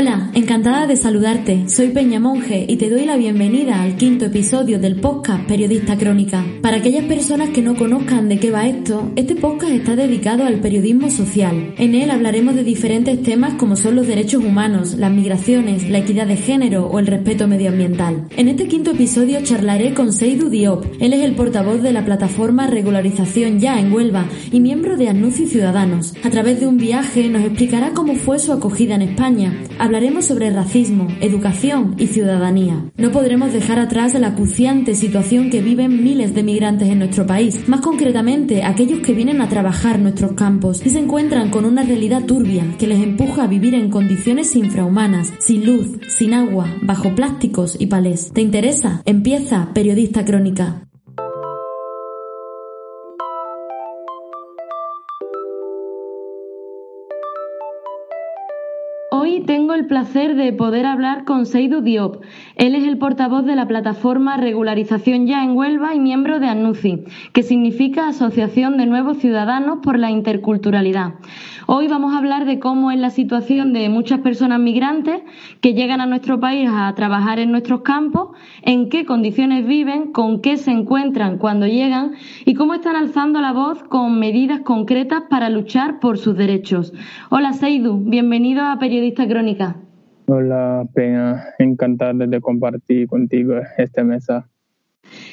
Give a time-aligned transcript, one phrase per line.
[0.00, 1.68] Hola, encantada de saludarte.
[1.68, 6.42] Soy Peña Monje y te doy la bienvenida al quinto episodio del podcast Periodista Crónica.
[6.62, 10.60] Para aquellas personas que no conozcan de qué va esto, este podcast está dedicado al
[10.60, 11.74] periodismo social.
[11.76, 16.26] En él hablaremos de diferentes temas como son los derechos humanos, las migraciones, la equidad
[16.26, 18.26] de género o el respeto medioambiental.
[18.38, 20.86] En este quinto episodio charlaré con Seydou Diop.
[20.98, 25.46] Él es el portavoz de la plataforma Regularización Ya en Huelva y miembro de Anuncio
[25.46, 26.14] Ciudadanos.
[26.24, 29.52] A través de un viaje nos explicará cómo fue su acogida en España
[29.90, 32.92] hablaremos sobre racismo, educación y ciudadanía.
[32.96, 37.68] No podremos dejar atrás la acuciante situación que viven miles de migrantes en nuestro país,
[37.68, 42.24] más concretamente aquellos que vienen a trabajar nuestros campos y se encuentran con una realidad
[42.24, 47.74] turbia que les empuja a vivir en condiciones infrahumanas, sin luz, sin agua, bajo plásticos
[47.76, 48.30] y palés.
[48.32, 49.02] ¿Te interesa?
[49.06, 50.86] Empieza Periodista Crónica.
[59.70, 62.24] Tengo el placer de poder hablar con Seydou Diop.
[62.56, 67.04] Él es el portavoz de la plataforma Regularización Ya en Huelva y miembro de ANUCI,
[67.32, 71.14] que significa Asociación de Nuevos Ciudadanos por la Interculturalidad.
[71.68, 75.22] Hoy vamos a hablar de cómo es la situación de muchas personas migrantes
[75.60, 78.30] que llegan a nuestro país a trabajar en nuestros campos,
[78.62, 83.52] en qué condiciones viven, con qué se encuentran cuando llegan y cómo están alzando la
[83.52, 86.92] voz con medidas concretas para luchar por sus derechos.
[87.28, 89.59] Hola Seydou, bienvenido a Periodista Crónica.
[90.32, 91.42] Hola, Peña.
[91.58, 94.46] Encantado de compartir contigo esta mesa.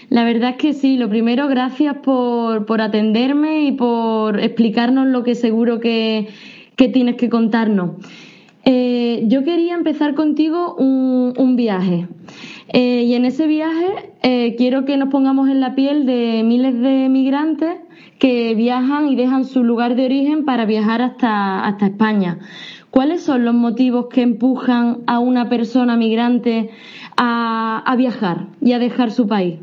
[0.10, 0.98] La verdad es que sí.
[0.98, 6.30] Lo primero, gracias por, por atenderme y por explicarnos lo que seguro que,
[6.76, 7.92] que tienes que contarnos.
[8.66, 12.08] Eh, yo quería empezar contigo un, un viaje.
[12.70, 16.74] Eh, y en ese viaje eh, quiero que nos pongamos en la piel de miles
[16.82, 17.78] de migrantes
[18.18, 22.40] que viajan y dejan su lugar de origen para viajar hasta, hasta España.
[22.92, 26.70] ¿Cuáles son los motivos que empujan a una persona migrante
[27.18, 29.60] a, viajar y a dejar su país?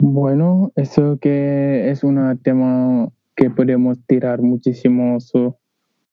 [0.00, 5.32] Bueno, eso que es un tema que podemos tirar muchísimos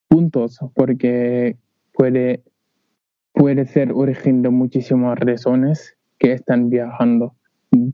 [0.07, 1.57] puntos porque
[1.93, 2.43] puede,
[3.33, 7.33] puede ser origen de muchísimas razones que están viajando.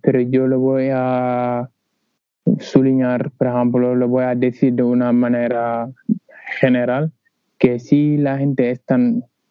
[0.01, 1.69] Pero yo lo voy a
[2.59, 5.89] sublinear, por ejemplo, lo voy a decir de una manera
[6.59, 7.11] general,
[7.57, 9.00] que si la gente está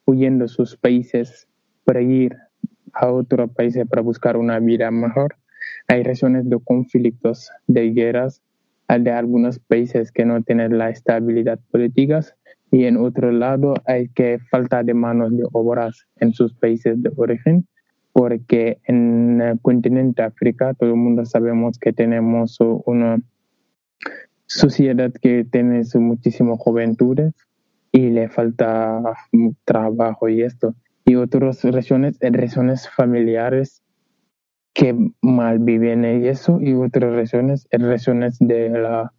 [0.04, 1.48] huyendo sus países
[1.84, 2.36] para ir
[2.92, 5.36] a otros países para buscar una vida mejor,
[5.88, 8.42] hay razones de conflictos, de guerras,
[8.88, 12.20] de algunos países que no tienen la estabilidad política
[12.70, 17.10] y en otro lado hay que falta de manos de obras en sus países de
[17.16, 17.66] origen
[18.12, 23.20] porque en el continente África todo el mundo sabemos que tenemos una
[24.46, 27.34] sociedad que tiene muchísimas juventudes
[27.96, 29.00] y le falta
[29.64, 30.74] trabajo y esto.
[31.06, 33.82] Y otras razones, razones familiares
[34.74, 39.12] que mal viven y eso, y otras razones, razones de la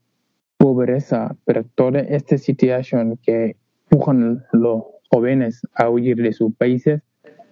[0.58, 1.36] pobreza.
[1.46, 3.56] Pero toda esta situación que
[3.90, 7.02] empujan los jóvenes a huir de sus países,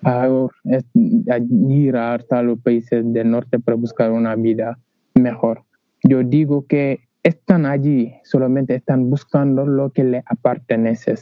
[0.03, 4.77] a, a ir hasta los países del norte para buscar una vida
[5.15, 5.63] mejor.
[6.03, 11.15] Yo digo que están allí, solamente están buscando lo que les pertenece.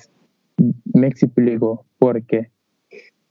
[0.93, 2.51] Me explico por qué.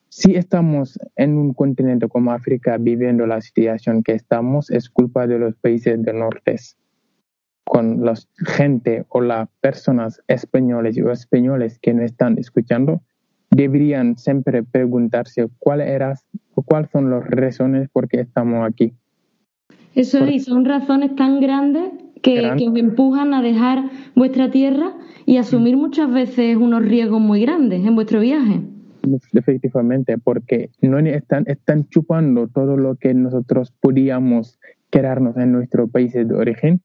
[0.08, 5.38] Si estamos en un continente como África viviendo la situación que estamos, es culpa de
[5.38, 6.56] los países del norte.
[7.64, 8.14] Con la
[8.46, 13.02] gente o las personas españoles o españoles que no están escuchando,
[13.50, 16.14] deberían siempre preguntarse cuáles eran
[16.54, 18.94] cuáles son las razones por qué estamos aquí.
[19.94, 24.94] Eso es, son razones tan grandes que, que, os empujan a dejar vuestra tierra
[25.26, 28.60] y asumir muchas veces unos riesgos muy grandes en vuestro viaje.
[29.32, 34.60] Efectivamente, porque no están, están chupando todo lo que nosotros podíamos
[34.90, 36.82] quedarnos en nuestros países de origen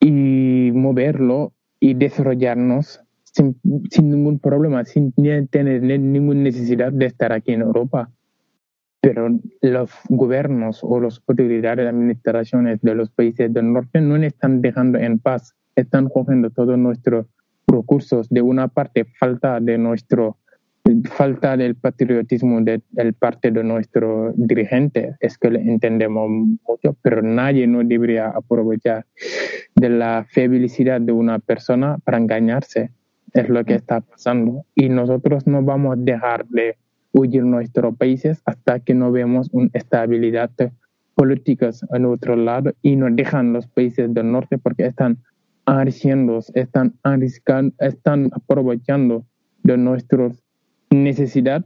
[0.00, 3.56] y moverlo y desarrollarnos sin,
[3.90, 8.10] sin ningún problema, sin tener ninguna necesidad de estar aquí en Europa
[9.08, 9.30] pero
[9.62, 14.98] los gobiernos o las autoridades de administraciones de los países del norte no están dejando
[14.98, 17.24] en paz están cogiendo todos nuestros
[17.66, 18.28] recursos.
[18.28, 20.36] De una parte, falta de nuestro
[21.10, 22.82] falta del patriotismo de,
[23.18, 26.28] parte de nuestro dirigente, es que le entendemos
[26.66, 29.06] mucho, pero nadie no debería aprovechar
[29.74, 32.90] de la felicidad de una persona para engañarse.
[33.32, 34.66] Es lo que está pasando.
[34.74, 36.76] Y nosotros no vamos a dejar de
[37.12, 40.50] huir nuestros países hasta que no vemos una estabilidad
[41.14, 45.18] política en otro lado y no dejan los países del norte porque están
[45.64, 46.94] arriesgando, están
[47.78, 49.26] están aprovechando
[49.62, 50.42] de nuestros
[50.90, 51.64] necesidad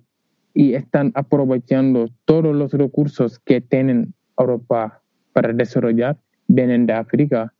[0.55, 5.03] y están aprovechando todos los recursos que tienen Europa
[5.33, 6.19] para desarrollar,
[6.49, 7.53] vienen de África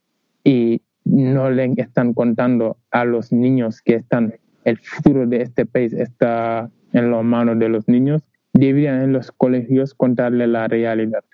[0.45, 4.35] y no le están contando a los niños que están,
[4.65, 8.23] el futuro de este país está en las manos de los niños,
[8.53, 11.25] deberían en los colegios contarle la realidad.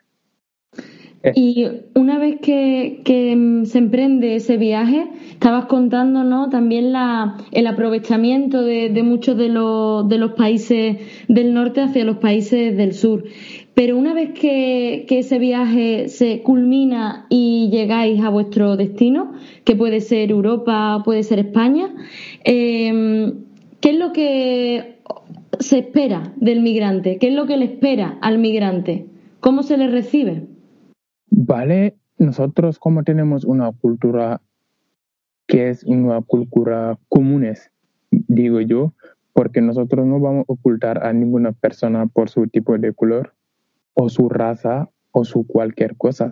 [1.34, 3.02] Y una vez que,
[3.64, 6.48] se emprende ese viaje, estabas contando ¿no?
[6.48, 6.92] también
[7.52, 12.76] el aprovechamiento de, de muchos de los, de los países del norte hacia los países
[12.76, 13.24] del sur.
[13.78, 20.00] Pero una vez que, ese viaje se culmina y llegáis a vuestro destino, que puede
[20.00, 21.88] ser Europa, puede ser España,
[22.42, 23.34] eh,
[23.80, 24.98] ¿qué es lo que
[25.60, 27.18] se espera del migrante?
[27.18, 29.06] ¿Qué es lo que le espera al migrante?
[29.38, 30.48] ¿Cómo se le recibe?
[31.30, 34.40] Vale, nosotros como tenemos una cultura
[35.46, 37.70] que es una cultura comunes,
[38.10, 38.92] digo yo,
[39.32, 43.37] porque nosotros no vamos a ocultar a ninguna persona por su tipo de color
[44.00, 46.30] o su raza o su cualquier cosa.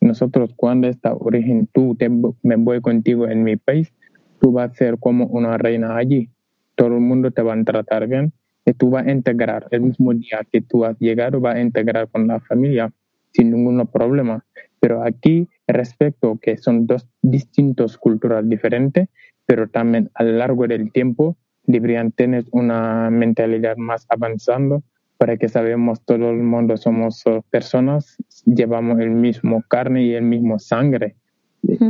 [0.00, 3.92] Nosotros cuando está origen, tú te, me voy contigo en mi país,
[4.40, 6.30] tú vas a ser como una reina allí.
[6.76, 8.32] Todo el mundo te va a tratar bien
[8.64, 12.08] y tú vas a integrar el mismo día que tú has llegado, vas a integrar
[12.08, 12.92] con la familia
[13.32, 14.44] sin ningún problema.
[14.78, 19.08] Pero aquí, respecto que son dos distintos culturas diferentes,
[19.46, 24.84] pero también a lo largo del tiempo deberían tener una mentalidad más avanzando
[25.20, 30.58] para que sabemos todo el mundo somos personas, llevamos el mismo carne y el mismo
[30.58, 31.14] sangre.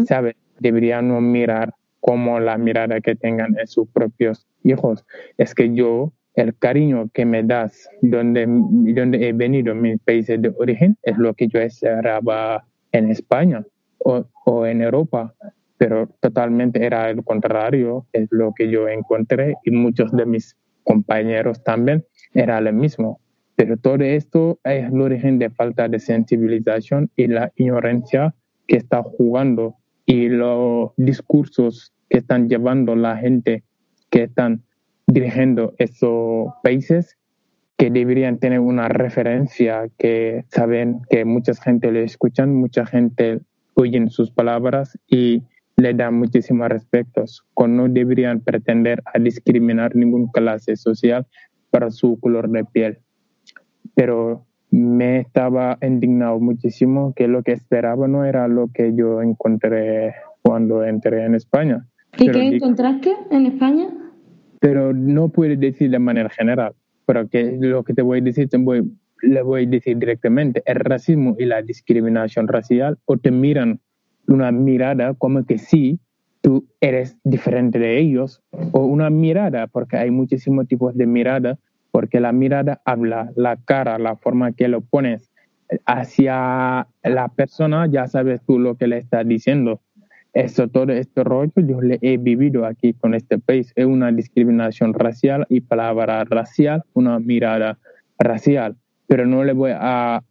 [0.09, 0.35] ¿Sabe?
[0.59, 5.07] Deberían mirar como la mirada que tengan en sus propios hijos.
[5.39, 10.53] Es que yo el cariño que me das donde, donde he venido, mis países de
[10.59, 13.65] origen, es lo que yo esperaba en España
[13.99, 15.33] o, o en Europa,
[15.79, 21.63] pero totalmente era el contrario, es lo que yo encontré y muchos de mis compañeros
[21.63, 22.05] también
[22.35, 23.21] era lo mismo.
[23.57, 28.35] Pero todo esto es el origen de falta de sensibilización y la ignorancia
[28.67, 33.65] que está jugando y los discursos que están llevando la gente
[34.11, 34.63] que están
[35.07, 37.17] dirigiendo esos países
[37.77, 43.41] que deberían tener una referencia, que saben que mucha gente le escuchan, mucha gente
[43.75, 45.43] oye sus palabras y
[45.77, 51.27] le dan muchísimos respetos, no deberían pretender a discriminar ninguna clase social
[51.71, 52.99] para su color de piel.
[53.95, 60.15] Pero me estaba indignado muchísimo que lo que esperaba no era lo que yo encontré
[60.43, 61.87] cuando entré en España.
[62.19, 63.89] ¿Y qué encontraste en España?
[64.61, 66.75] pero no puedo decir de manera general,
[67.07, 70.63] pero que lo que te voy a decir, te voy, le voy a decir directamente,
[70.67, 73.81] el racismo y la discriminación racial o te miran
[74.29, 75.99] una mirada como que sí,
[76.41, 78.43] tú eres diferente de ellos,
[78.73, 81.59] o una mirada, porque hay muchísimos tipos de mirada,
[81.91, 85.31] porque la mirada habla, la cara, la forma que lo pones
[85.87, 89.81] hacia la persona, ya sabes tú lo que le estás diciendo.
[90.33, 93.73] Eso, todo este rollo yo le he vivido aquí con este país.
[93.75, 97.79] Es una discriminación racial y palabra racial, una mirada
[98.19, 98.77] racial.
[99.09, 100.23] Pero no le voy a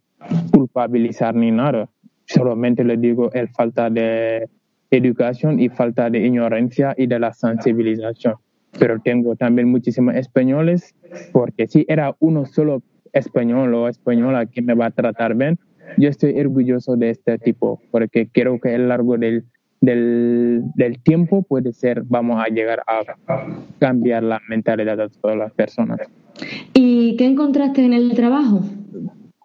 [0.52, 1.88] culpabilizar ni nada.
[2.24, 4.48] Solamente le digo el falta de
[4.90, 8.34] educación y falta de ignorancia y de la sensibilización.
[8.78, 10.94] Pero tengo también muchísimos españoles,
[11.32, 12.82] porque si era uno solo
[13.12, 15.58] español o española que me va a tratar bien,
[15.98, 19.44] yo estoy orgulloso de este tipo, porque creo que a lo largo del
[19.80, 23.00] del, del, tiempo puede ser, vamos a llegar a
[23.78, 26.00] cambiar la mentalidad de todas las personas.
[26.74, 28.60] ¿Y qué encontraste en el trabajo?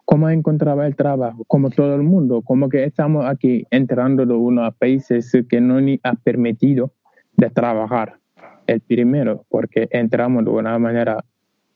[0.05, 1.43] ¿Cómo encontraba el trabajo?
[1.45, 5.99] Como todo el mundo, como que estamos aquí entrando de unos países que no ni
[6.03, 6.91] ha permitido
[7.35, 8.19] de trabajar.
[8.67, 11.25] El primero, porque entramos de una manera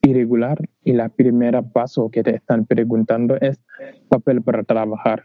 [0.01, 3.59] irregular y la primera paso que te están preguntando es
[4.07, 5.24] papel para trabajar.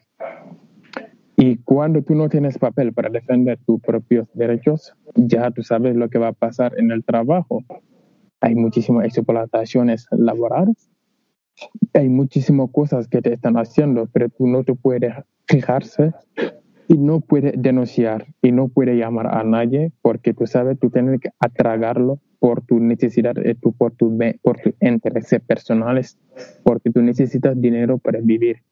[1.37, 6.09] Y cuando tú no tienes papel para defender tus propios derechos, ya tú sabes lo
[6.09, 7.63] que va a pasar en el trabajo.
[8.41, 10.91] Hay muchísimas explotaciones laborales,
[11.93, 15.15] hay muchísimas cosas que te están haciendo, pero tú no te puedes
[15.47, 16.13] fijarse
[16.89, 21.21] y no puede denunciar y no puede llamar a nadie porque tú sabes, tú tienes
[21.21, 26.19] que atragarlo por tu necesidad, eh, por tu, por tus intereses personales,
[26.63, 28.63] porque tú necesitas dinero para vivir.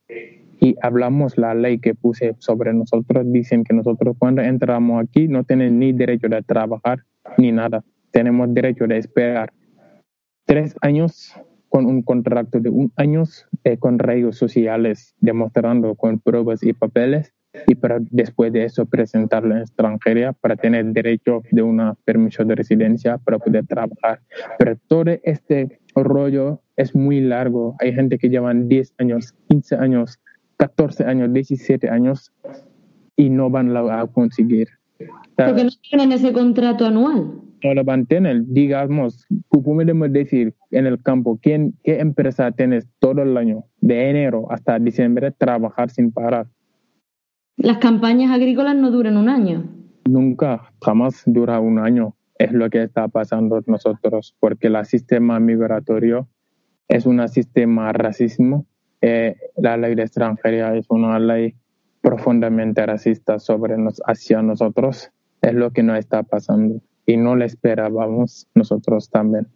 [0.61, 5.45] Y hablamos la ley que puse sobre nosotros, dicen que nosotros cuando entramos aquí no
[5.45, 7.01] tenemos ni derecho de trabajar
[7.39, 9.53] ni nada, tenemos derecho de esperar
[10.45, 11.35] tres años
[11.73, 13.23] con un contrato de un año
[13.64, 17.33] eh, con redes sociales, demostrando con pruebas y papeles
[17.67, 22.57] y para después de eso presentarlo en extranjería para tener derecho de una permiso de
[22.57, 24.21] residencia para poder trabajar.
[24.59, 27.75] Pero todo este rollo es muy largo.
[27.79, 30.21] Hay gente que llevan 10 años, 15 años,
[30.59, 32.35] 14 años, 17 años
[33.17, 34.69] y no van a conseguir.
[35.37, 37.41] Porque no tienen ese contrato anual.
[37.62, 38.45] No lo van a tener.
[38.47, 44.50] Digamos, podemos decir en el campo, ¿quién, ¿qué empresa tienes todo el año, de enero
[44.50, 46.49] hasta diciembre, trabajar sin parar?
[47.57, 49.64] Las campañas agrícolas no duran un año.
[50.09, 52.16] Nunca, jamás dura un año.
[52.38, 56.28] Es lo que está pasando nosotros, porque el sistema migratorio
[56.88, 58.66] es un sistema racismo.
[59.00, 61.54] Eh, la ley de extranjería es una ley
[62.00, 65.12] profundamente racista sobre nos, hacia nosotros.
[65.40, 69.49] Es lo que no está pasando y no le esperábamos nosotros también.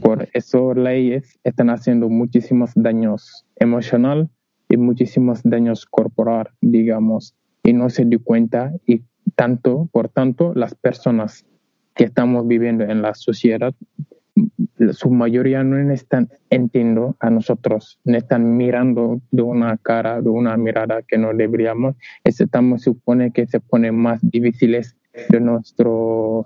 [0.00, 4.30] Por eso leyes están haciendo muchísimos daños emocional
[4.68, 9.02] y muchísimos daños corporal, digamos, y no se dio cuenta y
[9.34, 11.44] tanto, por tanto, las personas
[11.94, 13.74] que estamos viviendo en la sociedad,
[14.92, 20.56] su mayoría no están entendiendo a nosotros, no están mirando de una cara, de una
[20.56, 21.94] mirada que no deberíamos.
[22.24, 24.96] Estamos supone que se pone más difíciles
[25.28, 25.90] de nuestra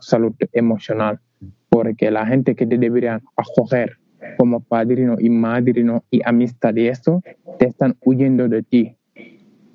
[0.01, 1.21] salud emocional,
[1.69, 3.99] porque la gente que deberían acoger
[4.37, 7.23] como padrino y madrino y amistad y eso,
[7.59, 8.97] te están huyendo de ti.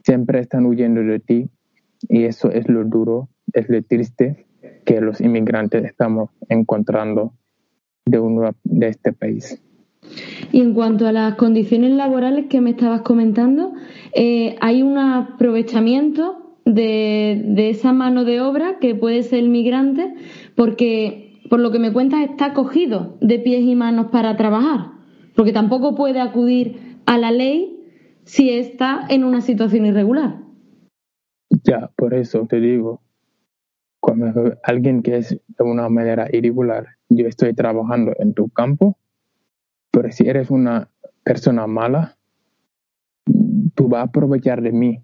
[0.03, 1.49] Siempre están huyendo de ti
[2.09, 4.45] y eso es lo duro, es lo triste
[4.85, 7.33] que los inmigrantes estamos encontrando
[8.05, 9.61] de, uno, de este país.
[10.51, 13.73] Y en cuanto a las condiciones laborales que me estabas comentando,
[14.13, 20.13] eh, hay un aprovechamiento de, de, esa mano de obra que puede ser el migrante,
[20.55, 24.91] porque por lo que me cuentas, está cogido de pies y manos para trabajar,
[25.35, 27.79] porque tampoco puede acudir a la ley
[28.23, 30.39] si está en una situación irregular.
[31.63, 33.01] Ya, por eso te digo,
[33.99, 38.97] cuando alguien que es de una manera irregular, yo estoy trabajando en tu campo,
[39.91, 40.89] pero si eres una
[41.23, 42.17] persona mala,
[43.75, 45.03] tú vas a aprovechar de mí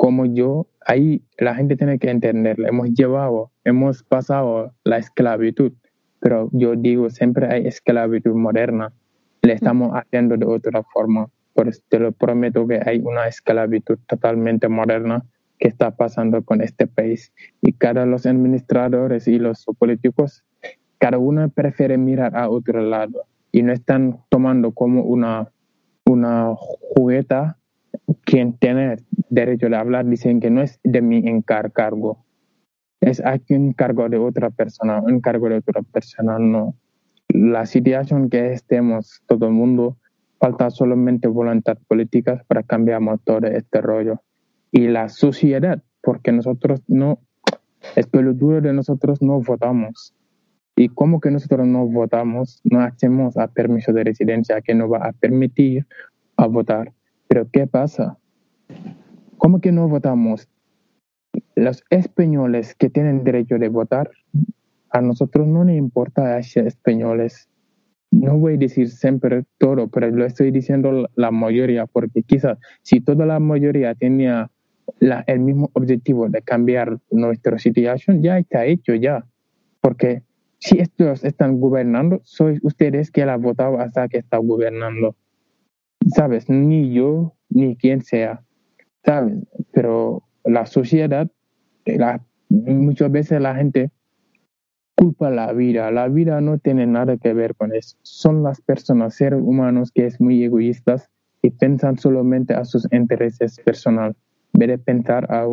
[0.00, 2.66] como yo, ahí la gente tiene que entenderlo.
[2.66, 5.72] Hemos llevado, hemos pasado la esclavitud,
[6.20, 8.94] pero yo digo, siempre hay esclavitud moderna.
[9.42, 11.28] Le estamos haciendo de otra forma.
[11.52, 15.22] Por eso te lo prometo que hay una esclavitud totalmente moderna
[15.58, 17.30] que está pasando con este país.
[17.60, 20.44] Y cada los administradores y los políticos,
[20.96, 25.52] cada uno prefiere mirar a otro lado y no están tomando como una,
[26.06, 27.58] una jugueta
[28.24, 28.96] quien tiene
[29.28, 32.24] derecho de hablar dicen que no es de mi encargo,
[33.00, 36.74] es aquí un cargo de otra persona, un cargo de otra persona, no.
[37.28, 39.96] La situación que estemos todo el mundo,
[40.38, 44.22] falta solamente voluntad política para cambiar todo este rollo.
[44.72, 47.20] Y la sociedad, porque nosotros no,
[47.96, 50.14] es que lo duro de nosotros no votamos.
[50.76, 55.08] Y como que nosotros no votamos, no hacemos a permiso de residencia que nos va
[55.08, 55.86] a permitir
[56.36, 56.92] a votar.
[57.30, 58.18] Pero ¿qué pasa?
[59.38, 60.48] ¿Cómo que no votamos?
[61.54, 64.10] Los españoles que tienen derecho de votar,
[64.90, 67.48] a nosotros no nos importa a españoles.
[68.10, 73.00] No voy a decir siempre todo, pero lo estoy diciendo la mayoría, porque quizás si
[73.00, 74.50] toda la mayoría tenía
[74.98, 79.24] el mismo objetivo de cambiar nuestra situación, ya está hecho ya.
[79.80, 80.24] Porque
[80.58, 85.14] si estos están gobernando, sois ustedes que la han votado hasta que está gobernando
[86.08, 88.42] sabes, ni yo ni quien sea,
[89.04, 89.38] sabes,
[89.72, 91.30] pero la sociedad,
[92.48, 93.90] muchas veces la gente
[94.96, 99.14] culpa la vida, la vida no tiene nada que ver con eso, son las personas,
[99.14, 101.08] seres humanos que es muy egoístas
[101.42, 104.16] y piensan solamente a sus intereses personales,
[104.52, 105.46] en vez de pensar a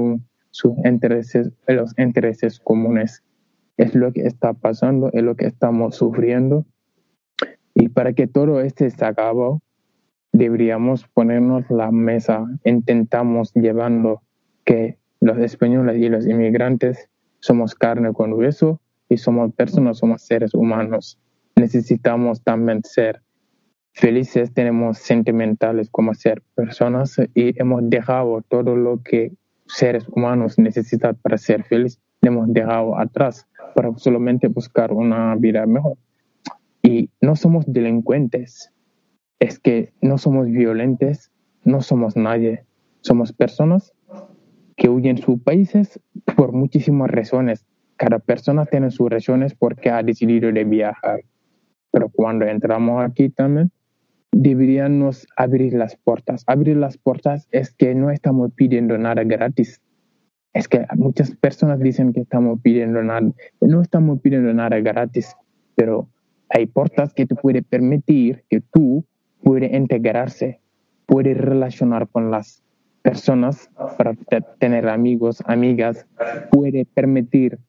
[0.52, 3.24] sus intereses, los intereses comunes.
[3.78, 6.66] Es lo que está pasando, es lo que estamos sufriendo.
[7.76, 9.60] Y para que todo esto se acabe,
[10.32, 14.22] deberíamos ponernos la mesa, intentamos llevando
[14.66, 18.80] que los españoles y los inmigrantes somos carne con hueso
[19.10, 21.20] y somos personas, somos seres humanos.
[21.56, 23.22] Necesitamos también ser
[23.94, 29.34] felices, tenemos sentimentales como ser personas y hemos dejado todo lo que
[29.66, 35.98] seres humanos necesitan para ser felices, hemos dejado atrás para solamente buscar una vida mejor.
[36.84, 38.72] Y no somos delincuentes,
[39.40, 41.32] es que no somos violentos,
[41.64, 42.64] no somos nadie,
[43.02, 43.94] somos personas
[44.76, 46.00] que huyen sus países
[46.36, 47.66] por muchísimas razones.
[47.98, 51.22] Cada persona tiene sus razones porque ha decidido de viajar.
[51.92, 53.72] Pero cuando entramos aquí también,
[54.32, 56.44] deberíamos abrir las puertas.
[56.46, 59.82] Abrir las puertas es que no estamos pidiendo nada gratis.
[60.54, 63.32] Es que muchas personas dicen que estamos pidiendo nada.
[63.62, 65.36] No estamos pidiendo nada gratis,
[65.76, 66.08] pero
[66.50, 69.04] hay puertas que te pueden permitir que tú
[69.44, 70.60] puedes integrarse,
[71.06, 72.64] puedes relacionar con las
[73.02, 74.14] personas para
[74.60, 76.06] tener amigos, amigas,
[76.52, 77.60] puede permitir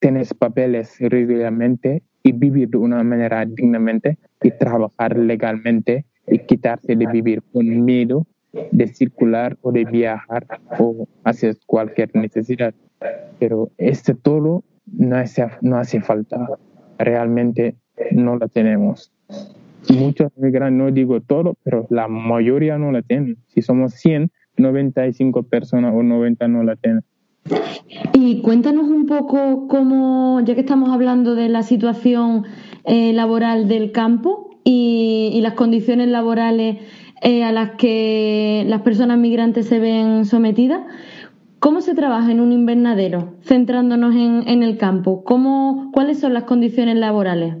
[0.00, 7.06] tener papeles regularmente y vivir de una manera dignamente y trabajar legalmente y quitarse de
[7.06, 10.46] vivir con miedo de circular o de viajar
[10.78, 12.74] o hacer cualquier necesidad.
[13.38, 16.48] Pero este todo no hace, no hace falta.
[16.98, 17.76] Realmente
[18.10, 19.12] no lo tenemos.
[19.88, 23.38] Muchos migrantes, no digo todo, pero la mayoría no la tienen.
[23.48, 27.02] Si somos 100, 95 personas o 90 no la tienen.
[28.14, 32.44] Y cuéntanos un poco cómo, ya que estamos hablando de la situación
[32.84, 36.78] eh, laboral del campo y, y las condiciones laborales
[37.22, 40.82] eh, a las que las personas migrantes se ven sometidas.
[41.58, 45.24] ¿Cómo se trabaja en un invernadero, centrándonos en, en el campo?
[45.24, 47.56] ¿Cómo, ¿Cuáles son las condiciones laborales?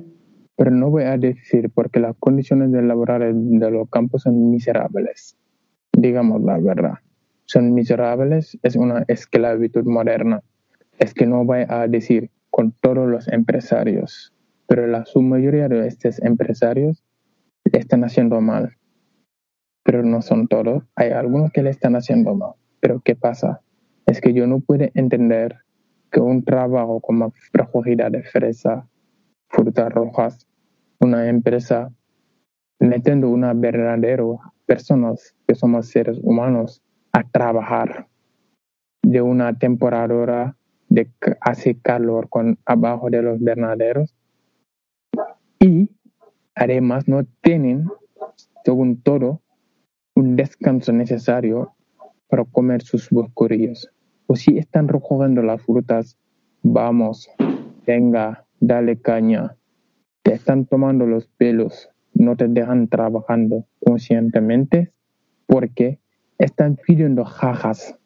[0.58, 5.38] Pero no voy a decir porque las condiciones laborales de los campos son miserables,
[5.92, 6.98] digamos la verdad.
[7.46, 10.42] Son miserables, es una esclavitud moderna.
[10.98, 14.34] Es que no voy a decir con todos los empresarios,
[14.66, 17.02] pero la su mayoría de estos empresarios
[17.72, 18.78] están haciendo mal
[19.88, 20.82] pero no son todos.
[20.96, 22.52] Hay algunos que le están haciendo mal.
[22.78, 23.62] Pero ¿qué pasa?
[24.04, 25.56] Es que yo no puedo entender
[26.10, 28.86] que un trabajo como recogida de fresa,
[29.48, 30.46] frutas rojas,
[31.00, 31.90] una empresa
[32.80, 34.24] metiendo una verdadera
[34.66, 36.82] personas que somos seres humanos
[37.12, 38.08] a trabajar
[39.02, 40.56] de una temporada
[40.88, 44.14] de hace calor con abajo de los verdaderos
[45.60, 45.88] y
[46.54, 47.88] además no tienen
[48.64, 49.40] según todo
[50.14, 51.74] un descanso necesario
[52.28, 53.88] para comer sus bosquerillos.
[54.26, 56.18] O si están recogiendo las frutas,
[56.62, 57.30] vamos,
[57.86, 59.57] venga, dale caña.
[60.32, 64.92] Están tomando los pelos, no te dejan trabajando conscientemente
[65.46, 66.00] porque
[66.38, 67.96] están pidiendo jajas.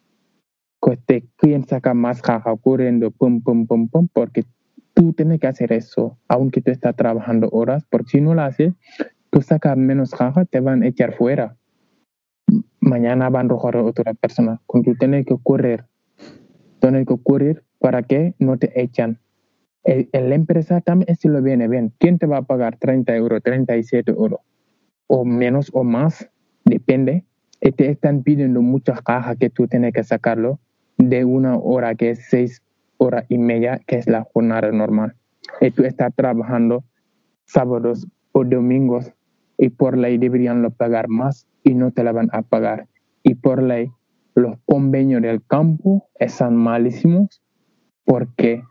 [0.81, 4.45] Que te quieren sacar más jaja corriendo, pum, pum, pum, pum, porque
[4.95, 8.75] tú tienes que hacer eso, aunque tú estás trabajando horas, porque si no lo haces,
[9.31, 11.57] tú sacas menos jaja, te van a echar fuera
[12.83, 14.61] mañana van a arrojar a otra persona.
[14.69, 15.87] Tú tienes que correr,
[16.81, 19.19] tienes que correr para que no te echan.
[19.85, 21.93] La empresa también si lo viene bien.
[21.99, 24.41] ¿Quién te va a pagar 30 euros, 37 euros?
[25.07, 26.31] O menos o más,
[26.65, 27.25] depende.
[27.61, 30.61] Y te están pidiendo muchas cajas que tú tienes que sacarlo
[30.99, 32.63] de una hora que es seis
[32.99, 35.17] horas y media, que es la jornada normal.
[35.61, 36.85] Y tú estás trabajando
[37.45, 39.13] sábados o domingos
[39.59, 42.89] y por ley deberían lo pagar más y no te la van a pagar.
[43.23, 43.91] Y por ley,
[44.35, 47.43] los convenios del campo están malísimos
[48.05, 48.63] porque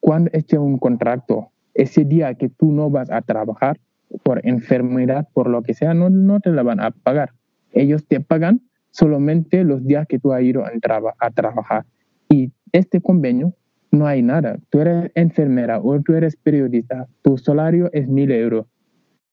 [0.00, 3.78] cuando eches un contrato, ese día que tú no vas a trabajar
[4.22, 7.32] por enfermedad, por lo que sea, no, no te la van a pagar.
[7.72, 10.70] Ellos te pagan solamente los días que tú has ido a,
[11.18, 11.84] a trabajar.
[12.28, 13.54] Y este convenio
[13.92, 14.58] no hay nada.
[14.70, 18.66] Tú eres enfermera o tú eres periodista, tu salario es mil euros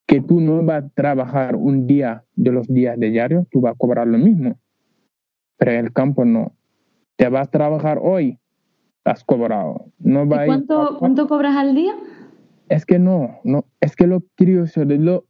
[0.08, 3.73] que tú no vas a trabajar un día de los días de diario, tú vas
[3.73, 4.58] a cobrar lo mismo.
[5.58, 6.56] Pero en el campo no.
[7.17, 8.39] Te vas a trabajar hoy,
[9.08, 9.86] has cobrado.
[10.00, 11.93] No ¿Y cuánto, cuánto cobras al día?
[12.70, 15.26] Es que no, no, es que lo curioso de lo,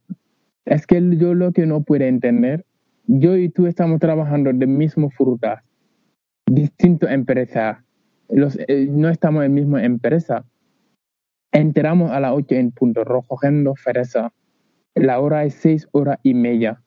[0.64, 2.64] es que yo lo que no puedo entender,
[3.06, 5.62] yo y tú estamos trabajando de mismo fruta,
[6.46, 7.84] distinto empresa,
[8.28, 10.44] los, eh, no estamos en la misma empresa.
[11.52, 14.32] Entramos a las 8 en punto, recogiendo fresa
[14.98, 16.82] la hora es seis horas y media.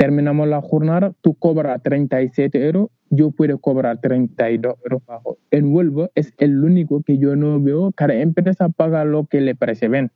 [0.00, 5.36] Terminamos la jornada, tú cobras 37 euros, yo puedo cobrar 32 euros bajo.
[5.50, 9.54] En Vuelvo es el único que yo no veo, cada empresa paga lo que le
[9.54, 10.10] parece bien.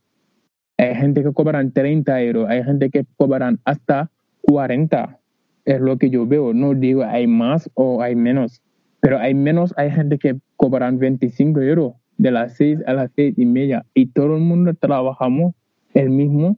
[0.78, 5.20] Hay gente que cobran 30 euros, hay gente que cobran hasta 40.
[5.66, 6.54] Es lo que yo veo.
[6.54, 8.62] No digo hay más o hay menos,
[9.00, 13.34] pero hay menos, hay gente que cobran 25 euros de las 6 a las 6
[13.36, 15.54] y media y todo el mundo trabajamos
[15.92, 16.56] el mismo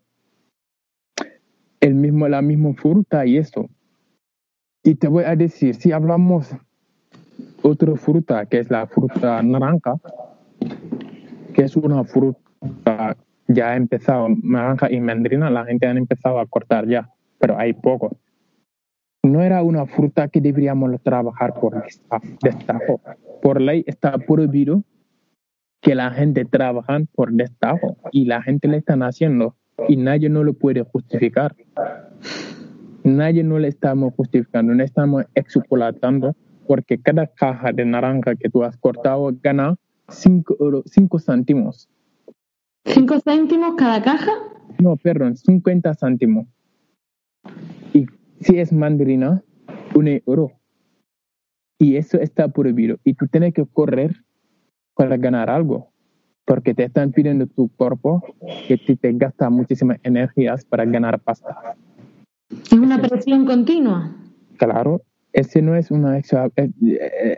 [1.81, 3.69] el mismo, la misma fruta y esto.
[4.83, 6.55] Y te voy a decir, si hablamos
[7.63, 9.97] otra fruta que es la fruta naranja,
[11.55, 13.17] que es una fruta
[13.49, 17.73] ya ha empezado, naranja y mandrina, la gente ha empezado a cortar ya, pero hay
[17.73, 18.17] poco.
[19.23, 21.83] No era una fruta que deberíamos trabajar por
[22.43, 23.01] destajo.
[23.43, 24.85] Por ley está prohibido
[25.81, 29.57] que la gente trabaja por destajo y la gente le están haciendo
[29.89, 31.55] y nadie no lo puede justificar.
[33.05, 36.35] Nadie no le estamos justificando, no estamos extrapolando
[36.67, 39.77] porque cada caja de naranja que tú has cortado gana
[40.09, 41.89] 5 cinco céntimos.
[42.85, 44.33] ¿5 céntimos cada caja?
[44.81, 46.47] No, perdón, 50 céntimos.
[47.93, 48.07] Y
[48.41, 49.43] si es mandarina,
[49.95, 50.53] un euro.
[51.79, 52.99] Y eso está prohibido.
[53.05, 54.25] Y tú tienes que correr
[54.95, 55.93] para ganar algo.
[56.47, 58.23] Porque te están pidiendo tu cuerpo
[58.67, 61.77] que te gasta muchísimas energías para ganar pasta.
[62.51, 64.17] Es una presión continua.
[64.57, 66.19] Claro, ese no es una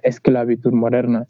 [0.03, 1.27] esclavitud moderna.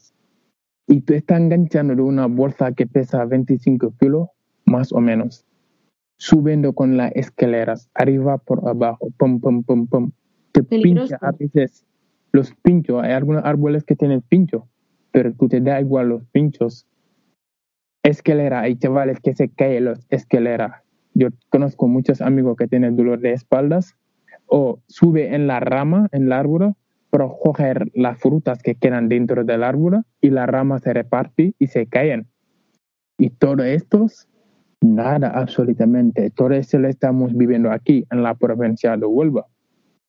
[0.87, 4.29] Y tú estás enganchando de una bolsa que pesa 25 kilos,
[4.65, 5.45] más o menos,
[6.17, 10.11] subiendo con las escaleras, arriba por abajo, pum, pum, pum, pum.
[10.53, 11.85] Te pincha a veces
[12.33, 13.03] los pinchos.
[13.05, 14.67] Hay algunos árboles que tienen pincho,
[15.13, 16.88] pero tú te da igual los pinchos.
[18.03, 20.83] Escalera, hay chavales que se caen los escaleras.
[21.15, 23.97] Yo conozco muchos amigos que tienen dolor de espaldas
[24.47, 26.75] o sube en la rama, en el árbol,
[27.11, 31.67] para coger las frutas que quedan dentro del árbol y la rama se reparte y
[31.67, 32.29] se caen.
[33.19, 34.07] Y todo esto,
[34.81, 36.31] nada absolutamente.
[36.31, 39.47] Todo esto lo estamos viviendo aquí en la provincia de Huelva,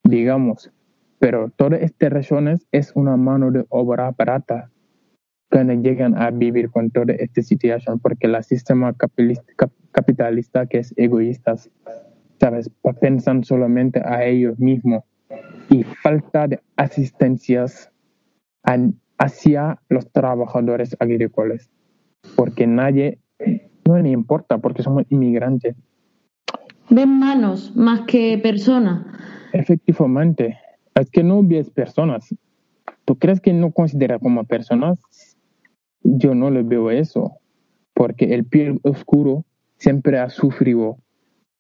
[0.04, 0.71] digamos.
[1.17, 4.69] Pero todas estas regiones es una mano de obra barata
[5.49, 8.93] cuando llegan a vivir con toda esta situación, porque el sistema
[9.91, 11.55] capitalista que es egoísta,
[12.39, 12.69] ¿sabes?
[13.01, 15.03] Piensan solamente a ellos mismos
[15.69, 17.91] y falta de asistencias
[19.17, 21.69] hacia los trabajadores agrícolas,
[22.35, 23.19] porque nadie,
[23.85, 25.75] no le importa, porque somos inmigrantes.
[26.89, 29.05] Ven manos más que personas.
[29.53, 30.57] Efectivamente,
[30.95, 32.33] es que no ves personas.
[33.05, 34.99] ¿Tú crees que no considera como personas?
[36.03, 37.38] Yo no le veo eso,
[37.93, 39.45] porque el piel oscuro
[39.77, 40.97] siempre ha sufrido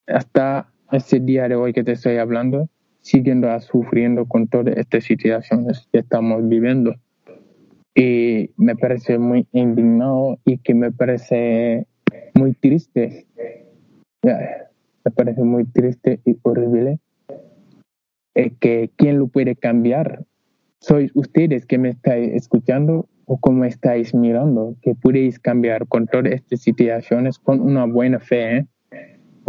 [0.07, 2.69] hasta este día de hoy que te estoy hablando
[3.01, 6.95] siguiendo sufriendo con todas estas situaciones que estamos viviendo.
[7.95, 11.85] Y me parece muy indignado y que me parece
[12.35, 13.25] muy triste.
[14.23, 16.99] me parece muy triste y horrible.
[18.35, 20.23] Eh, que quién lo puede cambiar.
[20.81, 26.33] Sois ustedes que me estáis escuchando o como estáis mirando, que podéis cambiar con todas
[26.33, 28.57] estas situaciones con una buena fe.
[28.57, 28.65] ¿eh?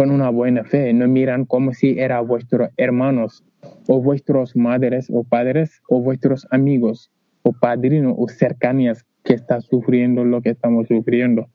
[0.00, 3.44] con una buena fe, no miran como si eran vuestros hermanos
[3.86, 7.10] o vuestros madres o padres o vuestros amigos
[7.42, 11.50] o padrinos o cercanías que están sufriendo lo que estamos sufriendo.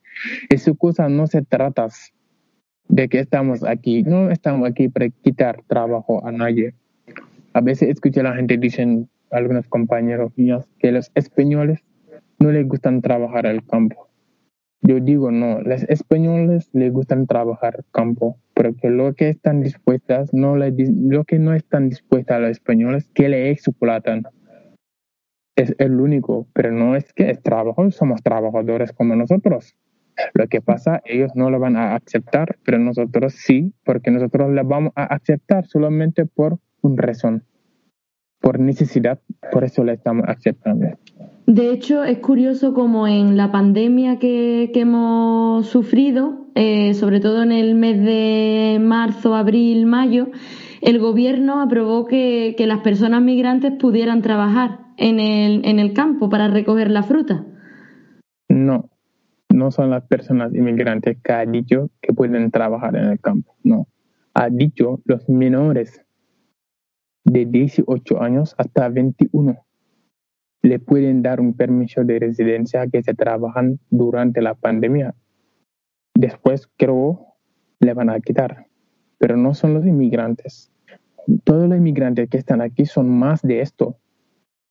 [0.50, 1.88] Esa cosa no se trata
[2.88, 6.76] de que estamos aquí, no estamos aquí para quitar trabajo a nadie.
[7.54, 11.84] A veces escucho a la gente dicen, algunos compañeros míos, que los españoles
[12.40, 14.10] no les gustan trabajar al campo.
[14.82, 20.58] Yo digo, no, los españoles les gustan trabajar campo, porque lo que están dispuestas, no
[20.58, 24.24] le, lo que no están dispuestas a los españoles, que le explotan.
[25.56, 29.76] Es el único, pero no es que es trabajo, somos trabajadores como nosotros.
[30.34, 34.64] Lo que pasa, ellos no lo van a aceptar, pero nosotros sí, porque nosotros lo
[34.66, 37.44] vamos a aceptar solamente por un razón,
[38.40, 39.20] por necesidad,
[39.52, 40.98] por eso le estamos aceptando.
[41.48, 47.52] De hecho, es curioso como en la pandemia que, hemos sufrido, eh, sobre todo en
[47.52, 50.30] el mes de marzo, abril, mayo,
[50.82, 56.48] el gobierno aprobó que, las personas migrantes pudieran trabajar en el, en el campo para
[56.48, 57.46] recoger la fruta.
[58.50, 58.90] No,
[59.54, 63.88] no son las personas inmigrantes que ha dicho que pueden trabajar en el campo, no.
[64.34, 66.04] Ha dicho los menores
[67.24, 69.65] de 18 años hasta 21
[70.66, 75.14] le pueden dar un permiso de residencia que se trabajan durante la pandemia.
[76.16, 77.36] Después creo
[77.80, 78.66] le van a quitar,
[79.20, 80.72] pero no son los inmigrantes.
[81.44, 83.98] Todos los inmigrantes que están aquí son más de esto.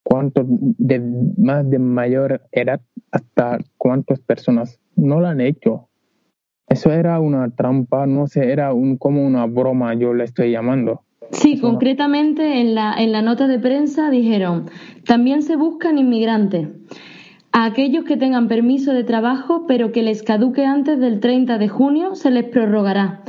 [0.02, 0.98] ¿Cuántos de
[1.38, 2.80] más de mayor edad
[3.12, 5.88] hasta cuántas personas no lo han hecho?
[6.66, 11.03] Eso era una trampa, no sé, era un, como una broma, yo le estoy llamando.
[11.30, 14.70] Sí, concretamente en la, en la nota de prensa dijeron,
[15.04, 16.68] también se buscan inmigrantes,
[17.52, 21.68] a aquellos que tengan permiso de trabajo pero que les caduque antes del 30 de
[21.68, 23.22] junio se les prorrogará.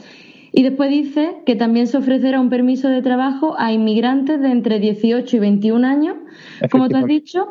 [0.58, 4.79] Y después dice que también se ofrecerá un permiso de trabajo a inmigrantes de entre
[4.79, 6.15] 18 y 21 años,
[6.71, 7.45] como tú has dicho,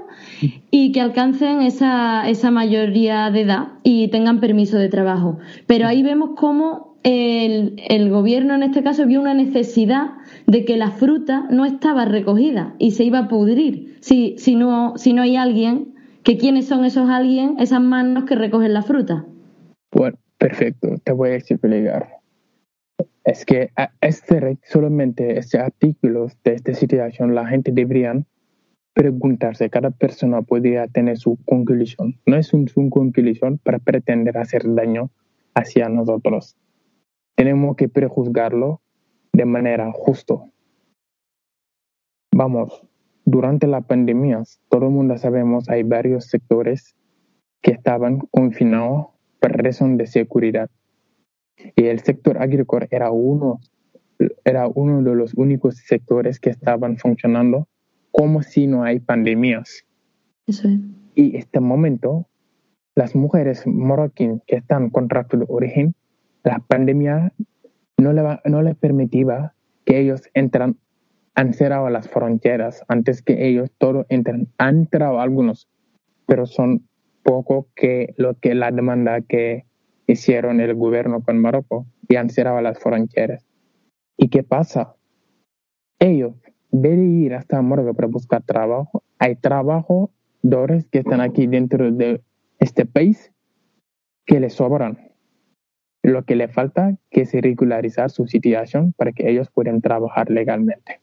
[0.70, 5.38] y que alcancen esa, esa mayoría de edad y tengan permiso de trabajo.
[5.66, 10.12] Pero ahí vemos cómo el, gobierno en este caso vio una necesidad
[10.46, 14.94] de que la fruta no estaba recogida y se iba a pudrir si, si, no,
[14.96, 19.26] si no hay alguien, que quiénes son esos alguien, esas manos que recogen la fruta.
[19.92, 22.08] Bueno, perfecto, te voy a explicar.
[23.24, 28.14] Es que este, solamente este artículo de esta situación, la gente debería
[28.94, 32.16] preguntarse, cada persona podría tener su conclusión.
[32.26, 35.10] No es un, su conclusión para pretender hacer daño
[35.54, 36.56] hacia nosotros.
[37.36, 38.80] Tenemos que prejuzgarlo
[39.32, 40.34] de manera justa.
[42.32, 42.86] Vamos,
[43.24, 46.94] durante la pandemia, todo el mundo sabemos, hay varios sectores
[47.62, 49.06] que estaban confinados
[49.40, 50.70] por razón de seguridad.
[51.76, 53.60] Y el sector agrícola era uno,
[54.44, 57.66] era uno de los únicos sectores que estaban funcionando
[58.12, 59.84] como si no hay pandemias.
[60.46, 60.80] Eso es.
[61.14, 62.26] Y este momento,
[62.94, 65.94] las mujeres marroquíes que están con contrato de origen,
[66.44, 67.32] la pandemia
[67.96, 69.54] no le, no le permitía
[69.84, 70.76] que ellos entran,
[71.34, 74.48] han cerrado las fronteras antes que ellos todos entran.
[74.58, 75.68] Han entrado algunos,
[76.26, 76.86] pero son
[77.22, 79.64] poco que lo que la demanda que
[80.06, 83.44] hicieron el gobierno con Marruecos y han cerrado las fronteras.
[84.18, 84.94] ¿Y qué pasa?
[85.98, 86.34] Ellos,
[86.70, 92.22] de ir hasta Marruecos para buscar trabajo, hay trabajadores que están aquí dentro de
[92.58, 93.32] este país
[94.26, 95.13] que les sobran
[96.04, 101.00] lo que le falta es regularizar su situación para que ellos puedan trabajar legalmente.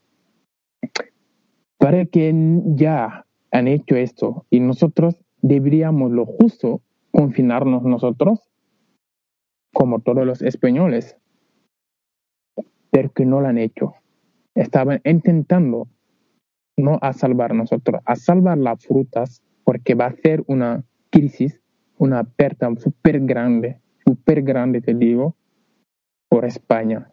[1.80, 2.32] Para que
[2.76, 8.48] ya han hecho esto y nosotros deberíamos lo justo confinarnos nosotros,
[9.74, 11.18] como todos los españoles,
[12.92, 13.96] pero que no lo han hecho.
[14.54, 15.88] Estaban intentando
[16.78, 21.60] no a salvar nosotros, a salvar las frutas, porque va a ser una crisis,
[21.98, 25.36] una pérdida súper grande súper grande, te digo,
[26.30, 27.12] por España.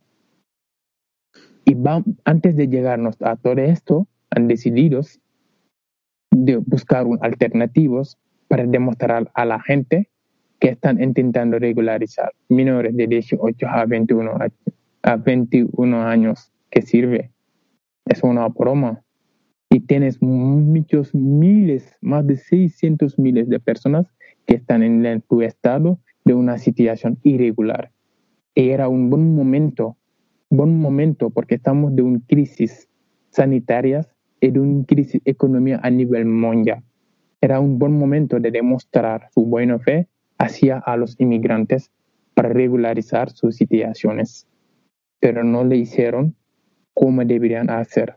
[1.65, 1.77] Y
[2.25, 5.01] antes de llegarnos a todo esto, han decidido
[6.31, 8.17] de buscar un alternativos
[8.49, 10.09] para demostrar a la gente
[10.61, 14.33] que están intentando regularizar menores de 18 a 21,
[15.03, 17.31] a 21 años que sirve.
[18.07, 19.03] Es una broma.
[19.71, 24.07] Y tienes muchos miles, más de 600 miles de personas
[24.47, 27.91] que están en tu estado de una situación irregular.
[28.55, 29.97] Era un buen momento,
[30.51, 32.87] buen momento porque estamos de una crisis
[33.31, 34.07] sanitaria
[34.39, 36.83] y de una crisis económica a nivel mundial.
[37.41, 41.91] Era un buen momento de demostrar su buena fe hacia a los inmigrantes
[42.35, 44.47] para regularizar sus situaciones.
[45.21, 46.35] Pero no le hicieron
[46.93, 48.17] como deberían hacer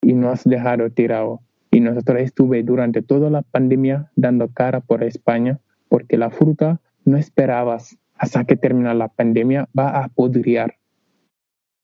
[0.00, 1.42] y nos dejado tirado.
[1.70, 6.80] Y nosotros estuve durante toda la pandemia dando cara por España porque la fruta
[7.10, 10.76] no esperabas hasta que termina la pandemia, va a podriar.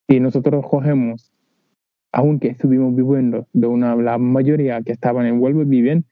[0.08, 1.32] Y nosotros cogemos,
[2.12, 6.04] aunque estuvimos viviendo de una, la mayoría que estaban en Huelva viven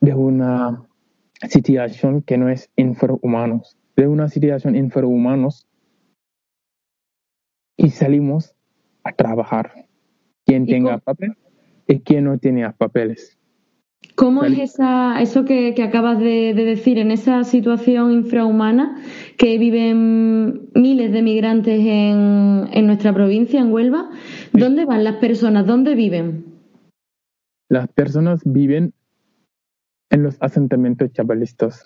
[0.00, 0.86] de una
[1.48, 5.66] situación que no es infrahumanos, de una situación infrahumanos
[7.76, 8.54] y salimos
[9.02, 9.86] a trabajar.
[10.44, 11.36] Quien tenga papel
[11.86, 13.38] y quien no tenía papeles.
[14.14, 19.02] ¿Cómo es esa, eso que, acabas de, decir, en esa situación infrahumana
[19.38, 24.10] que viven miles de migrantes en, en nuestra provincia, en Huelva?
[24.52, 25.66] ¿Dónde van las personas?
[25.66, 26.44] ¿Dónde viven?
[27.68, 28.92] Las personas viven
[30.10, 31.84] en los asentamientos chavalistas,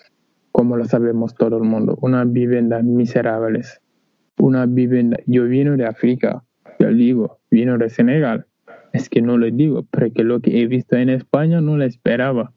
[0.51, 1.97] como lo sabemos todo el mundo.
[2.01, 3.79] Una vivienda miserables,
[4.37, 5.17] una vivienda.
[5.27, 6.43] Yo vino de África,
[6.77, 8.46] yo digo, vino de Senegal
[8.97, 12.53] es que no lo digo, porque lo que he visto en España no lo esperaba.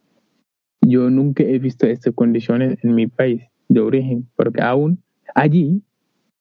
[0.80, 5.02] Yo nunca he visto estas condiciones en mi país de origen, porque aún
[5.34, 5.82] allí,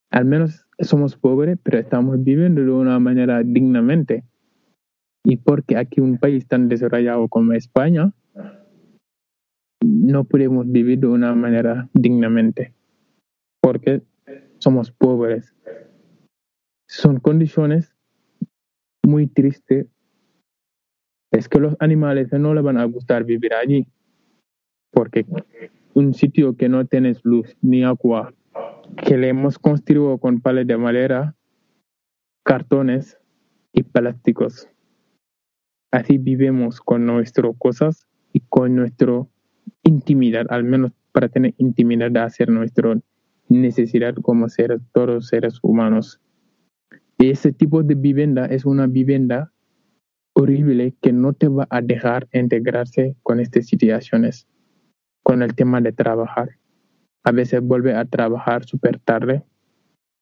[0.10, 4.24] al menos somos pobres, pero estamos viviendo de una manera dignamente.
[5.26, 8.14] Y porque aquí un país tan desarrollado como España,
[9.84, 12.74] no podemos vivir de una manera dignamente,
[13.62, 14.02] porque
[14.60, 15.54] somos pobres.
[16.88, 17.99] Son condiciones
[19.10, 19.88] muy triste
[21.32, 23.88] es que los animales no le van a gustar vivir allí,
[24.92, 25.26] porque
[25.94, 28.34] un sitio que no tienes luz ni agua,
[28.98, 31.36] que le hemos construido con palos de madera,
[32.44, 33.20] cartones
[33.74, 34.70] y plásticos.
[35.92, 39.26] Así vivimos con nuestras cosas y con nuestra
[39.84, 43.02] intimidad, al menos para tener intimidad de hacer nuestro
[43.50, 46.20] necesidad como seres, todos seres humanos.
[47.22, 49.52] Y ese tipo de vivienda es una vivienda
[50.34, 54.48] horrible que no te va a dejar integrarse con estas situaciones,
[55.22, 56.52] con el tema de trabajar.
[57.26, 59.44] A veces vuelve a trabajar súper tarde,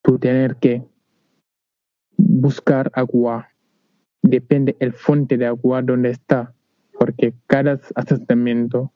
[0.03, 0.83] tú tener que
[2.17, 3.49] buscar agua.
[4.23, 6.55] Depende el fuente de agua donde está,
[6.93, 8.91] porque cada asentamiento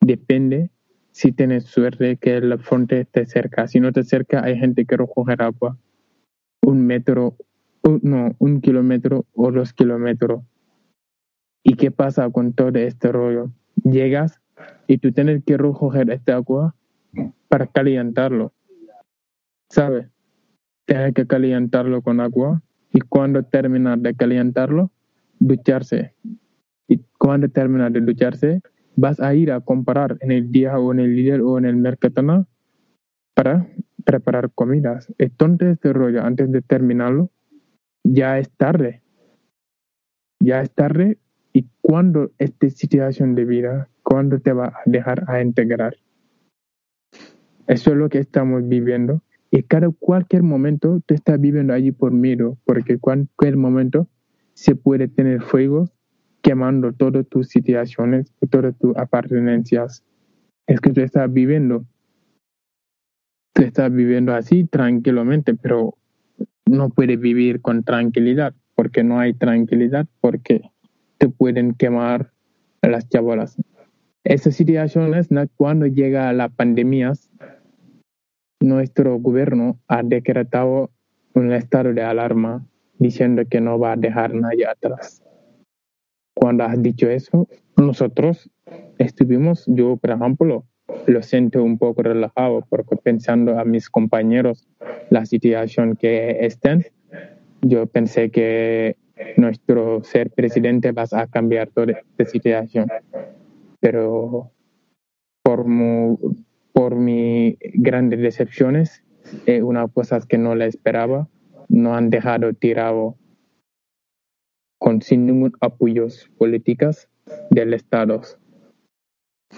[0.00, 0.70] depende
[1.10, 3.66] si tienes suerte que la fuente te cerca.
[3.66, 5.76] Si no te cerca, hay gente que recoger agua
[6.62, 7.36] un metro,
[8.02, 10.42] no, un kilómetro o dos kilómetros.
[11.64, 13.50] ¿Y qué pasa con todo este rollo?
[13.84, 14.40] Llegas
[14.86, 16.74] y tú tienes que recoger este agua
[17.48, 18.52] para calentarlo.
[19.68, 20.08] ¿Sabes?
[20.86, 24.90] Tienes que calentarlo con agua y cuando terminar de calentarlo,
[25.38, 26.14] ducharse.
[26.88, 28.60] Y cuando terminar de ducharse,
[28.96, 31.76] vas a ir a comprar en el día o en el líder o en el
[31.76, 32.46] mercado
[33.34, 33.66] para
[34.04, 35.12] preparar comidas.
[35.18, 37.30] Entonces, este rollo, antes de terminarlo,
[38.04, 39.02] ya es tarde.
[40.40, 41.18] Ya es tarde
[41.52, 45.96] y cuando esta situación de vida, cuando te va a dejar a integrar.
[47.66, 49.22] Eso es lo que estamos viviendo.
[49.50, 54.08] Y cada cualquier momento te está viviendo allí por miedo, porque cualquier momento
[54.54, 55.90] se puede tener fuego
[56.40, 60.02] quemando todas tus situaciones, todas tus apartenencias.
[60.66, 61.84] Es que tú estás viviendo.
[63.54, 65.96] Tú estás viviendo así tranquilamente, pero
[66.66, 70.62] no puedes vivir con tranquilidad, porque no hay tranquilidad, porque
[71.18, 72.32] te pueden quemar
[72.80, 73.56] las chabolas.
[74.24, 77.12] Esas situaciones, cuando llega la pandemia,
[78.60, 80.90] nuestro gobierno ha decretado
[81.34, 82.64] un estado de alarma
[82.98, 85.22] diciendo que no va a dejar nadie atrás.
[86.34, 88.50] Cuando has dicho eso, nosotros
[88.98, 90.64] estuvimos, yo por ejemplo,
[91.06, 94.68] lo siento un poco relajado porque pensando a mis compañeros
[95.10, 96.86] la situación que estén,
[97.60, 98.96] yo pensé que
[99.36, 102.88] nuestro ser presidente va a cambiar toda esta situación.
[103.80, 104.50] Pero
[105.42, 105.66] por,
[106.72, 109.02] por mis grandes decepciones,
[109.46, 111.28] eh, una cosa que no la esperaba,
[111.68, 113.16] no han dejado tirado
[114.78, 117.08] con sin ningún apoyo políticas
[117.50, 118.20] del Estado.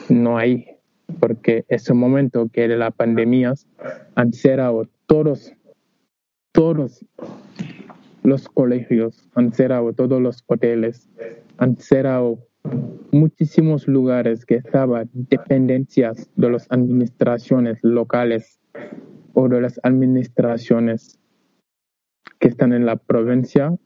[0.09, 0.77] No hay,
[1.21, 3.55] porque ese momento que la pandemia
[4.15, 5.55] han cerrado todos,
[6.53, 7.05] todos
[8.23, 11.09] los colegios, han cerrado todos los hoteles,
[11.59, 12.39] han cerrado
[13.13, 18.59] muchísimos lugares que estaban dependencias de las administraciones locales
[19.35, 21.21] o de las administraciones
[22.39, 23.77] que están en la provincia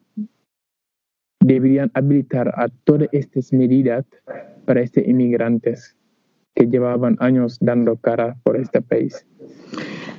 [1.41, 4.07] deberían habilitar a todas estas medidas
[4.65, 5.98] para estos inmigrantes
[6.59, 9.25] que llevaban años dando cara por este país.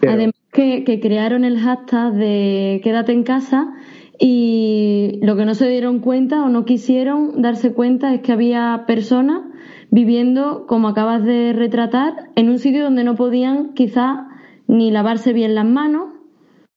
[0.08, 3.74] Además que, que, crearon el hashtag de quédate en casa
[4.18, 8.86] y lo que no se dieron cuenta o no quisieron darse cuenta es que había
[8.88, 9.44] personas
[9.92, 14.28] viviendo, como acabas de retratar, en un sitio donde no podían quizá
[14.68, 16.14] ni lavarse bien las manos.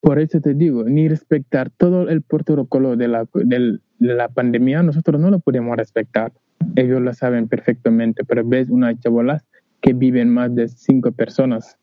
[0.00, 5.20] Por eso te digo, ni respetar todo el protocolo de la, del, la pandemia nosotros
[5.20, 6.32] no lo podemos respetar.
[6.76, 9.42] Ellos lo saben perfectamente, pero ves una chabola
[9.80, 11.76] que viven más de cinco personas.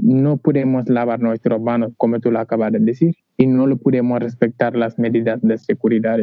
[0.00, 4.20] No podemos lavar nuestras manos, como tú lo acabas de decir, y no lo podemos
[4.20, 6.18] respetar las medidas de seguridad.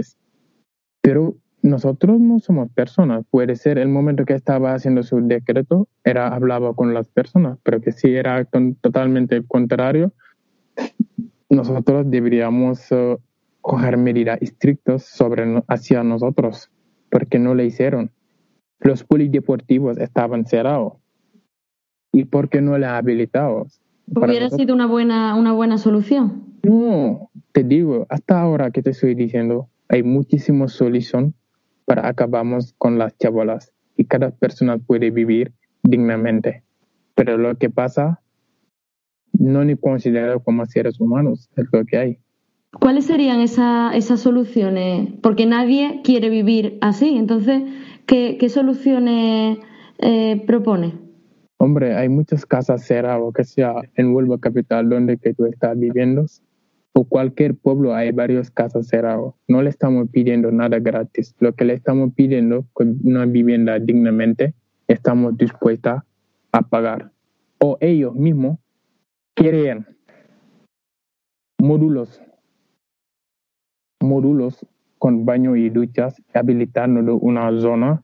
[1.02, 1.36] Pero
[1.66, 3.26] nosotros no somos personas.
[3.30, 7.82] Puede ser el momento que estaba haciendo su decreto, era hablaba con las personas, pero
[7.82, 10.14] que si era totalmente contrario,
[11.50, 13.20] nosotros deberíamos uh,
[13.62, 16.70] coger medidas estrictas sobre hacia nosotros,
[17.16, 18.12] porque no le hicieron.
[18.82, 20.96] Los polideportivos estaban cerrados.
[22.12, 23.68] ¿Y por qué no le habilitado?
[24.14, 26.58] ¿Hubiera sido una buena, una buena solución?
[26.62, 31.34] No, te digo, hasta ahora que te estoy diciendo, hay muchísimas soluciones
[31.86, 36.66] para acabamos con las chabolas y cada persona puede vivir dignamente.
[37.16, 38.20] Pero lo que pasa,
[39.32, 42.20] no ni considerado como seres humanos, es lo que hay.
[42.80, 45.10] ¿Cuáles serían esas soluciones?
[45.22, 47.16] Porque nadie quiere vivir así.
[47.18, 47.64] Entonces,
[48.06, 49.60] ¿qué, soluciones
[50.00, 50.94] eh, propone?
[51.58, 56.26] Hombre, hay muchas casas cerradas, que sea en Huelva Capital, donde que tú estás viviendo,
[56.94, 59.34] o cualquier pueblo hay varias casas cerradas.
[59.48, 61.34] No le estamos pidiendo nada gratis.
[61.40, 64.54] Lo que le estamos pidiendo, con una vivienda dignamente,
[64.88, 66.02] estamos dispuestos
[66.52, 67.12] a pagar.
[67.60, 68.60] O ellos mismos
[69.34, 69.88] quieren
[71.58, 72.22] módulos
[74.02, 74.66] módulos
[74.98, 78.04] con baño y duchas, habilitando una zona,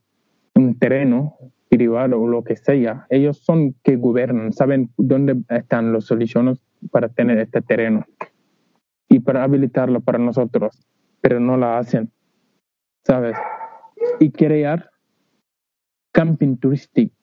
[0.55, 1.37] un terreno
[1.69, 3.07] privado o lo que sea.
[3.09, 6.61] Ellos son que gobiernan, saben dónde están las soluciones
[6.91, 8.05] para tener este terreno
[9.07, 10.85] y para habilitarlo para nosotros,
[11.21, 12.11] pero no la hacen,
[13.05, 13.37] ¿sabes?
[14.19, 14.89] Y crear
[16.11, 17.15] camping turístico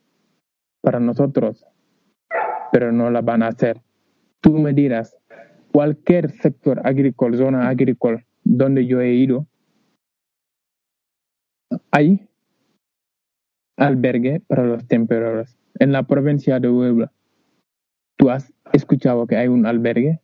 [0.80, 1.66] para nosotros,
[2.72, 3.80] pero no la van a hacer.
[4.40, 5.16] Tú me dirás,
[5.72, 9.46] cualquier sector agrícola, zona agrícola, donde yo he ido,
[11.90, 12.26] hay
[13.76, 15.58] albergue para los temporales.
[15.78, 17.12] En la provincia de Huelva,
[18.16, 20.20] ¿tú has escuchado que hay un albergue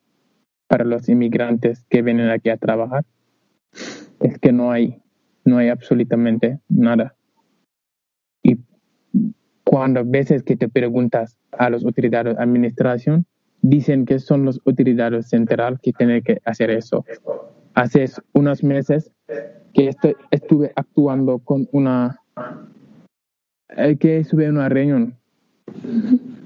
[0.69, 3.05] para los inmigrantes que vienen aquí a trabajar?
[4.21, 5.03] Es que no hay,
[5.45, 7.15] no hay absolutamente nada.
[8.43, 8.59] Y
[9.65, 13.27] cuando veces que te preguntas a las autoridades de administración,
[13.61, 17.05] dicen que son las autoridades centrales que tienen que hacer eso.
[17.75, 19.11] Hace unos meses
[19.73, 19.91] que
[20.31, 22.21] estuve actuando con una
[23.77, 25.17] el que sube una reunión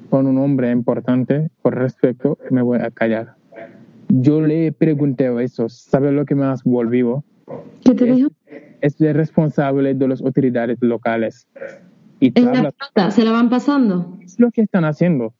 [0.08, 3.34] con un hombre importante, por respecto, me voy a callar.
[4.08, 7.24] Yo le pregunté eso, ¿sabe lo que me has volvido?
[7.84, 8.30] ¿Qué te dijo?
[8.80, 11.46] Es el responsable de las autoridades locales.
[12.20, 13.10] Y ¿En la plata?
[13.10, 14.18] ¿Se la van pasando?
[14.22, 15.34] Es lo que están haciendo.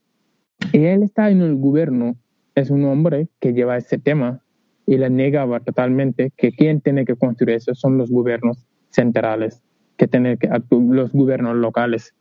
[0.72, 2.16] Y él está en el gobierno,
[2.54, 4.42] es un hombre que lleva ese tema
[4.88, 9.62] y le negaba totalmente que quien tiene que construir eso son los gobiernos centrales
[9.98, 12.14] que tener que los gobiernos locales.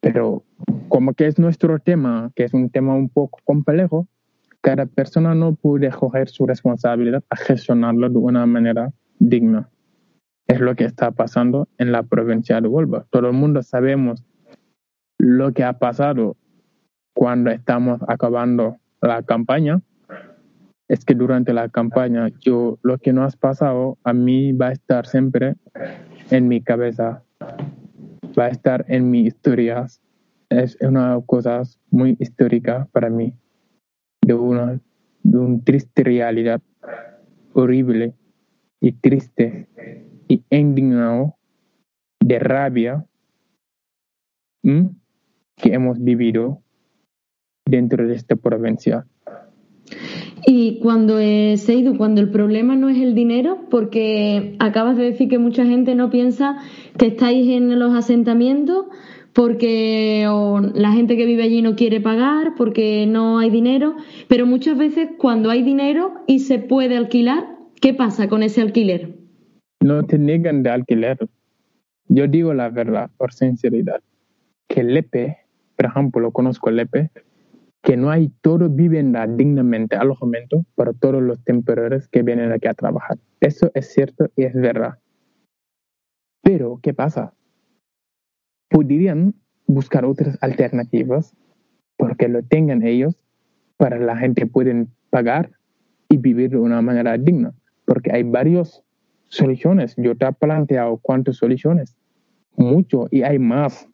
[0.00, 0.44] Pero
[0.88, 4.06] como que es nuestro tema, que es un tema un poco complejo,
[4.60, 9.70] cada persona no puede coger su responsabilidad a gestionarlo de una manera digna.
[10.46, 13.06] Es lo que está pasando en la provincia de Huelva.
[13.10, 14.24] Todo el mundo sabemos
[15.16, 16.36] lo que ha pasado
[17.14, 19.80] cuando estamos acabando la campaña.
[20.88, 24.72] Es que durante la campaña, yo lo que no has pasado a mí va a
[24.72, 25.54] estar siempre
[26.30, 27.22] en mi cabeza,
[28.38, 29.86] va a estar en mi historia.
[30.48, 33.34] Es una cosa muy histórica para mí,
[34.22, 34.80] de una,
[35.22, 36.62] de una triste realidad
[37.52, 38.14] horrible
[38.80, 39.68] y triste
[40.28, 41.36] y indignado
[42.20, 43.04] de rabia
[44.62, 46.62] que hemos vivido
[47.66, 49.06] dentro de esta provincia.
[50.46, 55.28] Y cuando es Seidu, cuando el problema no es el dinero, porque acabas de decir
[55.28, 56.58] que mucha gente no piensa
[56.96, 58.86] que estáis en los asentamientos
[59.38, 60.26] porque
[60.74, 63.94] la gente que vive allí no quiere pagar, porque no hay dinero,
[64.26, 67.46] pero muchas veces cuando hay dinero y se puede alquilar,
[67.80, 69.14] ¿qué pasa con ese alquiler?
[69.80, 71.18] No te niegan de alquiler.
[72.08, 74.00] Yo digo la verdad, por sinceridad,
[74.66, 75.36] que Lepe,
[75.76, 77.10] por ejemplo, lo conozco Lepe,
[77.82, 82.74] que no hay todo vivienda dignamente, alojamiento para todos los temporarios que vienen aquí a
[82.74, 83.18] trabajar.
[83.40, 84.98] Eso es cierto y es verdad.
[86.42, 87.34] Pero, ¿qué pasa?
[88.68, 89.34] Podrían
[89.66, 91.34] buscar otras alternativas
[91.96, 93.16] porque lo tengan ellos
[93.76, 95.52] para la gente pueden pagar
[96.08, 97.54] y vivir de una manera digna.
[97.84, 98.82] Porque hay varias
[99.28, 99.94] soluciones.
[99.96, 101.96] Yo te he planteado cuántas soluciones.
[102.56, 103.88] Mucho y hay más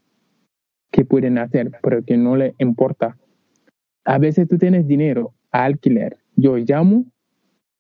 [0.91, 3.17] que pueden hacer, pero que no le importa
[4.05, 6.19] a veces tú tienes dinero a alquiler.
[6.37, 7.05] Yo llamo,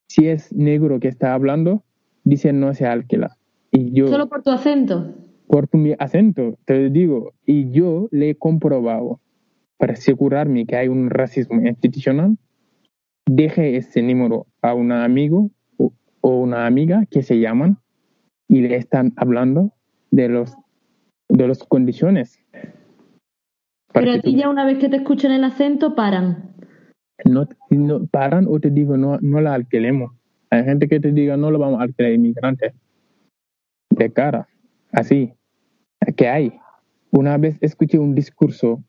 [0.08, 1.84] si es negro que está hablando,
[2.24, 3.36] dicen no se alquila.
[3.70, 5.14] Y yo, Solo por tu acento.
[5.46, 7.32] Por tu acento, te digo.
[7.44, 9.20] Y yo le he comprobado
[9.76, 12.38] para asegurarme que hay un racismo institucional.
[13.26, 17.78] Deje ese número a un amigo o, una amiga que se llaman
[18.48, 19.72] y le están hablando
[20.10, 20.54] de los
[21.28, 22.38] de las condiciones
[23.94, 26.52] pero a ti ya una vez que te escuchan el acento, paran.
[27.24, 30.12] No, no, paran o te digo, no, no la alquilemos.
[30.50, 32.74] Hay gente que te diga, no lo vamos a alquilar inmigrantes.
[33.90, 34.48] De cara,
[34.92, 35.32] así.
[36.16, 36.52] ¿Qué hay?
[37.10, 38.82] Una vez escuché un discurso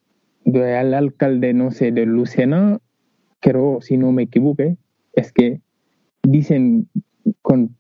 [0.44, 2.80] del alcalde, no sé, de Lucena,
[3.40, 4.78] creo, si no me equivoqué,
[5.14, 5.62] es que
[6.24, 6.90] dicen
[7.42, 7.76] con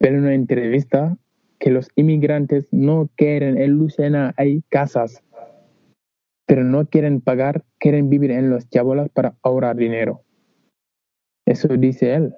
[0.00, 1.18] en una entrevista
[1.58, 5.22] que los inmigrantes no quieren en Lucena hay casas
[6.48, 10.22] pero no quieren pagar, quieren vivir en los chabolas para ahorrar dinero.
[11.46, 12.34] Eso dice él.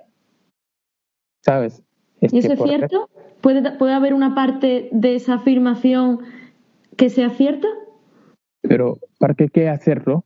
[1.44, 1.84] ¿Sabes?
[2.20, 3.08] ¿Y eso es cierto?
[3.40, 6.18] ¿Puede, ¿Puede haber una parte de esa afirmación
[6.96, 7.68] que sea cierta?
[8.62, 10.24] Pero, ¿para qué, hacerlo?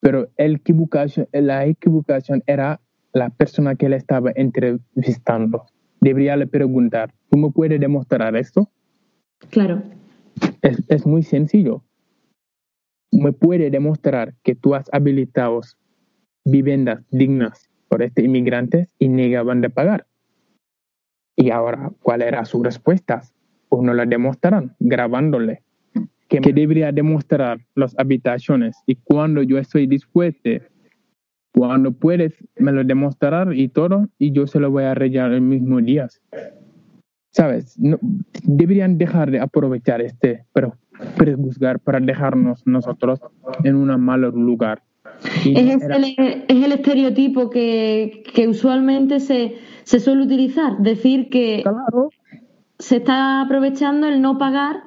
[0.00, 2.80] Pero el equivocación, la equivocación era
[3.12, 5.66] la persona que le estaba entrevistando.
[6.00, 8.68] Debería le preguntar, ¿tú me puedes demostrar esto?
[9.50, 9.84] Claro.
[10.62, 11.85] Es, es muy sencillo
[13.16, 15.60] me puede demostrar que tú has habilitado
[16.44, 20.06] viviendas dignas por este inmigrantes y negaban de pagar.
[21.36, 23.22] Y ahora, ¿cuál era su respuesta?
[23.68, 25.62] Pues no la demostrarán grabándole.
[26.28, 30.50] que, que debería demostrar las habitaciones y cuando yo estoy dispuesto,
[31.52, 35.40] cuando puedes, me lo demostrar y todo, y yo se lo voy a arreglar el
[35.40, 36.08] mismo día.
[37.30, 37.78] ¿Sabes?
[37.78, 37.98] No,
[38.42, 40.76] deberían dejar de aprovechar este, pero
[41.16, 43.20] prejuzgar para dejarnos nosotros
[43.64, 44.82] en un mal lugar.
[45.44, 45.96] Es, era...
[45.96, 46.04] el,
[46.48, 49.54] es, el, estereotipo que, que usualmente se,
[49.84, 52.10] se, suele utilizar, decir que claro.
[52.78, 54.82] se está aprovechando el no pagar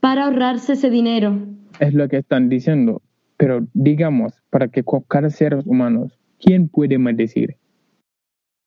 [0.00, 1.46] para ahorrarse ese dinero.
[1.80, 3.02] Es lo que están diciendo.
[3.36, 6.06] Pero digamos, para que cada ser humano,
[6.38, 7.56] ¿quién puede me decir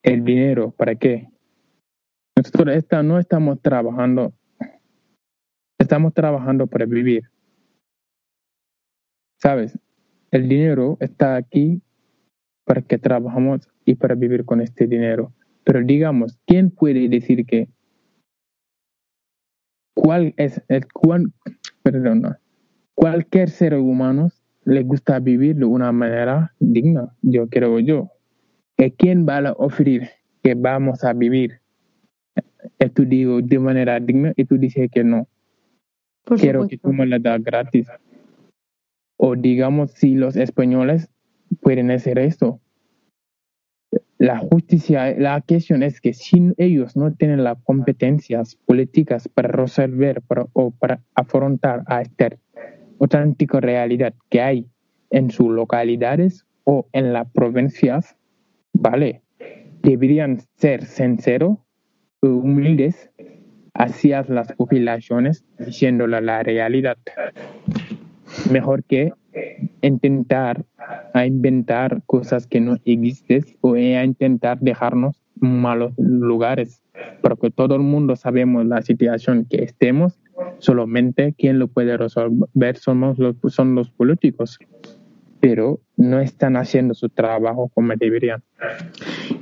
[0.04, 1.30] el dinero para qué?
[2.38, 4.34] Nosotros no estamos trabajando,
[5.80, 7.24] estamos trabajando para vivir.
[9.42, 9.80] ¿Sabes?
[10.32, 11.82] El dinero está aquí
[12.66, 15.32] para que trabajamos y para vivir con este dinero.
[15.64, 17.70] Pero digamos, ¿quién puede decir que
[19.96, 21.32] cuál es el cuál,
[21.84, 22.38] perdón,
[22.96, 24.30] cualquier ser humano
[24.66, 27.16] le gusta vivir de una manera digna?
[27.22, 28.12] Yo creo yo.
[28.78, 30.12] ¿Y quién va a ofrecer
[30.44, 31.65] que vamos a vivir?
[32.80, 35.28] Esto digo de manera digna y tú dices que no.
[36.24, 36.70] Por Quiero supuesto.
[36.70, 37.88] que tú me la das gratis
[39.18, 41.10] o digamos si los españoles
[41.62, 42.60] pueden hacer esto.
[44.18, 50.22] La justicia, la cuestión es que si ellos no tienen las competencias políticas para resolver
[50.22, 52.30] para, o para afrontar a esta
[53.00, 54.68] auténtica realidad que hay
[55.10, 58.16] en sus localidades o en las provincias,
[58.74, 59.22] vale,
[59.84, 61.58] deberían ser sinceros,
[62.22, 63.10] humildes
[63.74, 66.98] hacia las poblaciones, diciéndole la realidad.
[68.52, 69.14] Mejor que
[69.82, 70.66] intentar
[71.14, 76.82] a inventar cosas que no existen o a intentar dejarnos malos lugares,
[77.22, 80.20] porque todo el mundo sabemos la situación que estemos,
[80.60, 84.60] solamente quien lo puede resolver somos los, son los políticos,
[85.40, 88.42] pero no están haciendo su trabajo como deberían.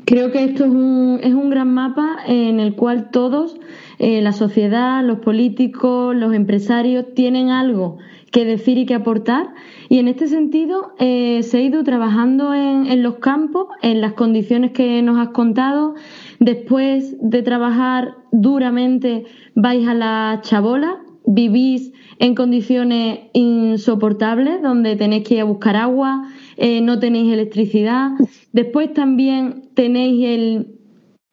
[0.06, 3.58] Creo que esto es un, es un gran mapa en el cual todos,
[4.00, 7.98] eh, la sociedad, los políticos, los empresarios, tienen algo
[8.32, 9.54] que decir y que aportar.
[9.90, 14.14] Y en este sentido eh, se ha ido trabajando en, en, los campos, en las
[14.14, 15.96] condiciones que nos has contado.
[16.40, 19.26] Después de trabajar duramente
[19.56, 21.94] vais a la chabola, vivís
[22.24, 28.12] en condiciones insoportables, donde tenéis que ir a buscar agua, eh, no tenéis electricidad.
[28.54, 30.80] Después también tenéis el,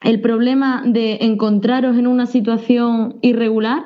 [0.02, 3.84] el problema de encontraros en una situación irregular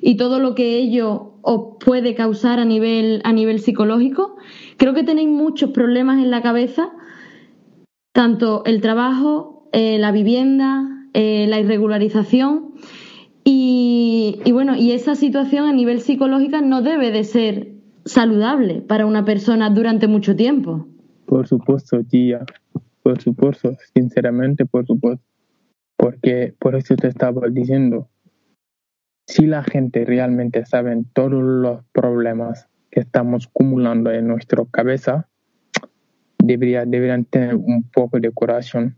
[0.00, 4.36] y todo lo que ello os puede causar a nivel, a nivel psicológico.
[4.76, 6.92] Creo que tenéis muchos problemas en la cabeza,
[8.12, 12.74] tanto el trabajo, eh, la vivienda, eh, la irregularización.
[13.44, 14.03] Y,
[14.44, 17.68] y, bueno, y esa situación a nivel psicológico no debe de ser
[18.04, 20.86] saludable para una persona durante mucho tiempo.
[21.26, 22.44] Por supuesto, tía.
[23.02, 25.24] Por supuesto, sinceramente, por supuesto.
[25.96, 28.08] Porque por eso te estaba diciendo,
[29.26, 35.28] si la gente realmente sabe todos los problemas que estamos acumulando en nuestra cabeza,
[36.38, 38.96] debería, deberían tener un poco de corazón,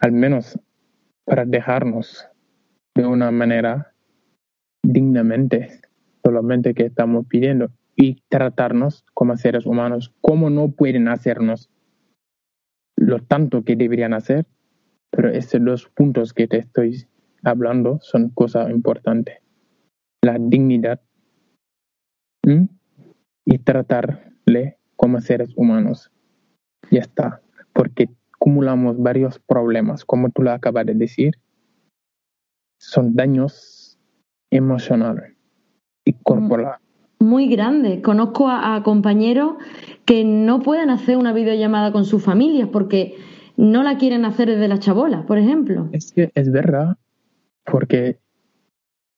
[0.00, 0.58] al menos
[1.24, 2.29] para dejarnos
[3.02, 3.92] de una manera
[4.82, 5.80] dignamente,
[6.24, 11.70] solamente que estamos pidiendo, y tratarnos como seres humanos, como no pueden hacernos
[12.96, 14.46] lo tanto que deberían hacer,
[15.10, 17.06] pero estos dos puntos que te estoy
[17.42, 19.38] hablando son cosas importantes.
[20.22, 21.00] La dignidad
[23.44, 26.10] y tratarle como seres humanos.
[26.90, 27.42] Ya está.
[27.72, 31.34] Porque acumulamos varios problemas, como tú lo acabas de decir,
[32.80, 33.98] son daños
[34.50, 35.36] emocionales
[36.04, 36.80] y corporales.
[37.18, 38.00] Muy grande.
[38.00, 39.56] Conozco a, a compañeros
[40.06, 43.16] que no pueden hacer una videollamada con sus familias porque
[43.58, 45.90] no la quieren hacer desde la chabola, por ejemplo.
[45.92, 46.96] Es que es verdad,
[47.64, 48.18] porque,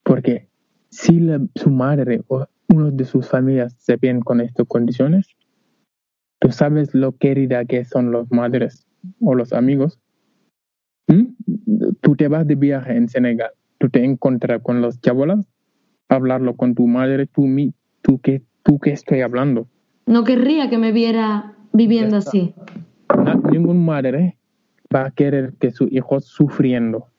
[0.03, 0.49] porque
[0.91, 5.29] si la, su madre o uno de sus familias se ven con estas condiciones,
[6.41, 8.89] tú sabes lo querida que son las madres
[9.21, 10.01] o los amigos.
[11.09, 11.93] ¿Mm?
[12.01, 15.47] Tú te vas de viaje en Senegal, tú te encuentras con los chabolas,
[16.09, 17.47] hablarlo con tu madre, tú,
[18.03, 19.69] tú, que, tú que estoy hablando.
[20.07, 22.55] No querría que me viera viviendo así.
[23.17, 24.37] No, ningún madre
[24.95, 27.13] va a querer que su hijo sufriendo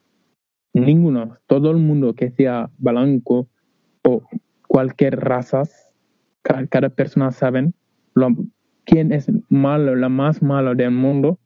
[0.73, 3.47] ninguno, todo el mundo que sea blanco
[4.03, 4.23] o
[4.67, 5.63] cualquier raza,
[6.41, 7.71] cada, cada persona sabe
[8.15, 8.29] lo,
[8.85, 11.39] quién es malo, la más malo del mundo,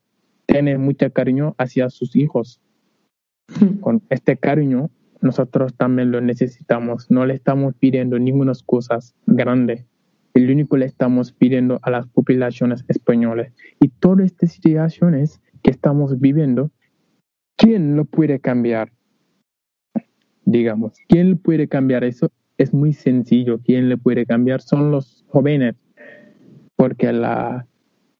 [0.47, 2.59] tiene mucho cariño hacia sus hijos.
[3.81, 4.89] Con este cariño
[5.21, 7.11] nosotros también lo necesitamos.
[7.11, 9.85] No le estamos pidiendo ninguna cosa grande.
[10.33, 13.51] El único le estamos pidiendo a las poblaciones españolas.
[13.79, 16.71] Y todas estas situaciones que estamos viviendo,
[17.57, 18.91] ¿quién lo puede cambiar?
[20.45, 22.29] Digamos, ¿quién puede cambiar eso?
[22.57, 23.59] Es muy sencillo.
[23.59, 24.61] ¿Quién le puede cambiar?
[24.61, 25.75] Son los jóvenes.
[26.75, 27.67] Porque la,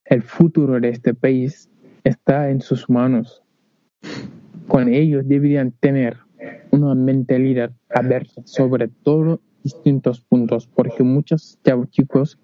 [0.05, 1.69] el futuro de este país
[2.07, 3.43] está en sus manos.
[4.67, 6.17] Con ellos deberían tener
[6.71, 12.39] una mentalidad abierta sobre todos distintos puntos, porque muchos chicos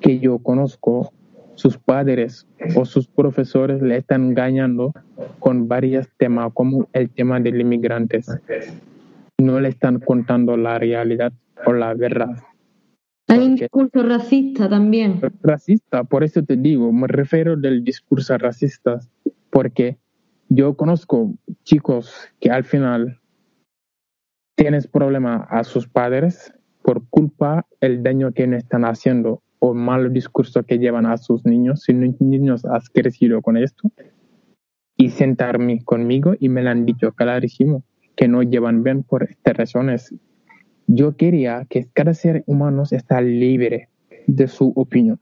[0.00, 1.12] que yo conozco,
[1.54, 4.92] sus padres o sus profesores le están engañando
[5.38, 8.26] con varios temas, como el tema de los inmigrantes.
[9.38, 11.32] No le están contando la realidad
[11.64, 12.36] o la verdad.
[13.34, 15.20] Hay un discurso racista también.
[15.42, 19.00] Racista, por eso te digo, me refiero del discurso racista,
[19.50, 19.98] porque
[20.48, 23.20] yo conozco chicos que al final
[24.56, 30.12] tienes problema a sus padres por culpa el daño que no están haciendo o mal
[30.12, 31.82] discurso que llevan a sus niños.
[31.82, 33.90] Si los niños han crecido con esto
[34.96, 37.82] y sentarme conmigo y me lo han dicho clarísimo
[38.16, 40.14] que no llevan bien por estas razones.
[40.86, 43.88] Yo quería que cada ser humano esté libre
[44.26, 45.18] de su opinión,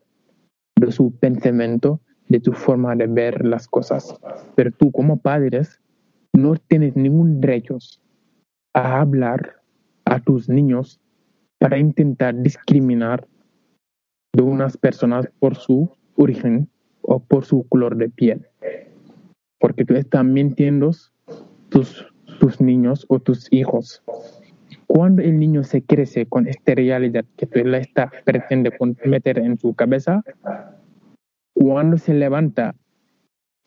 [0.76, 4.14] de su pensamiento, de tu forma de ver las cosas.
[4.56, 5.80] Pero tú como padres
[6.32, 7.78] no tienes ningún derecho
[8.74, 9.62] a hablar
[10.04, 10.98] a tus niños
[11.58, 13.26] para intentar discriminar
[14.32, 16.68] de unas personas por su origen
[17.02, 18.46] o por su color de piel.
[19.60, 20.90] Porque tú estás mintiendo
[21.68, 22.06] tus,
[22.40, 24.02] tus niños o tus hijos.
[24.95, 28.70] Cuando el niño se crece con esta realidad que tú le estás pretende
[29.07, 30.22] meter en su cabeza,
[31.55, 32.74] cuando se levanta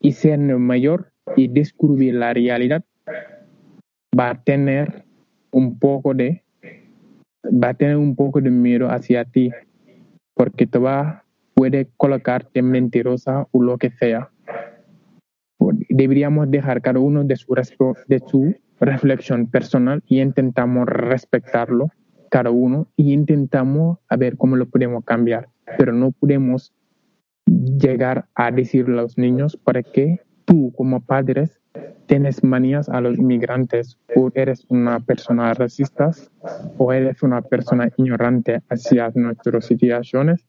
[0.00, 2.84] y sea mayor y descubrir la realidad,
[4.16, 5.04] va a tener
[5.50, 6.44] un poco de
[7.44, 9.50] va a tener un poco de miedo hacia ti
[10.32, 11.24] porque te va
[11.54, 14.30] puede colocarte mentirosa o lo que sea.
[15.88, 17.52] Deberíamos dejar cada uno de su
[18.06, 21.90] de su reflexión personal y intentamos respetarlo
[22.30, 25.48] cada uno y intentamos a ver cómo lo podemos cambiar
[25.78, 26.72] pero no podemos
[27.46, 31.60] llegar a decirle a los niños para que tú como padres
[32.06, 36.10] tienes manías a los inmigrantes o eres una persona racista
[36.78, 40.46] o eres una persona ignorante hacia nuestras situaciones,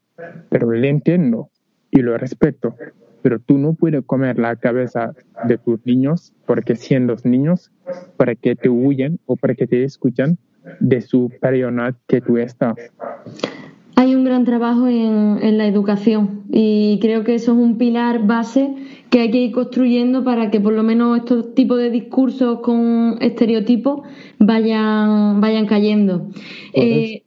[0.50, 1.50] pero le entiendo
[1.92, 2.76] y lo respeto.
[3.22, 5.14] Pero tú no puedes comer la cabeza
[5.48, 7.72] de tus niños porque siendo niños,
[8.18, 10.38] para que te huyen o para que te escuchan
[10.80, 12.76] de su periodo que tú estás.
[13.96, 18.28] Hay un gran trabajo en, en la educación y creo que eso es un pilar
[18.28, 18.76] base
[19.10, 23.18] que hay que ir construyendo para que por lo menos estos tipos de discursos con
[23.22, 24.02] estereotipos
[24.38, 26.30] vayan, vayan cayendo.
[26.74, 27.24] Eh,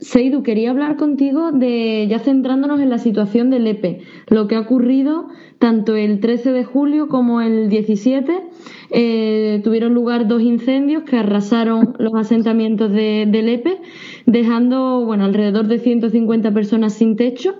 [0.00, 4.60] Seidu, quería hablar contigo de, ya centrándonos en la situación del EPE, lo que ha
[4.60, 5.28] ocurrido
[5.58, 8.32] tanto el 13 de julio como el 17.
[8.92, 13.78] Eh, tuvieron lugar dos incendios que arrasaron los asentamientos de, del EPE,
[14.24, 17.54] dejando bueno, alrededor de 150 personas sin techo.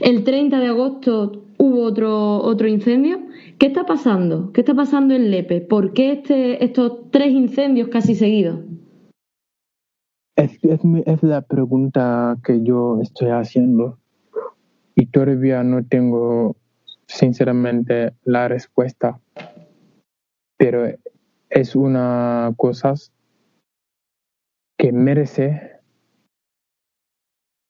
[0.00, 3.20] El 30 de agosto hubo otro, otro incendio.
[3.58, 4.52] ¿Qué está pasando?
[4.52, 5.60] ¿Qué está pasando en Lepe?
[5.60, 8.60] ¿Por qué este, estos tres incendios casi seguidos?
[10.64, 13.98] Es, la pregunta que yo estoy haciendo.
[14.94, 16.56] Y todavía no tengo
[17.06, 19.20] sinceramente la respuesta,
[20.56, 20.86] pero
[21.50, 22.94] es una cosa
[24.78, 25.80] que merece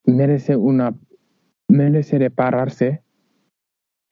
[0.06, 0.94] merece una
[1.66, 3.02] merece repararse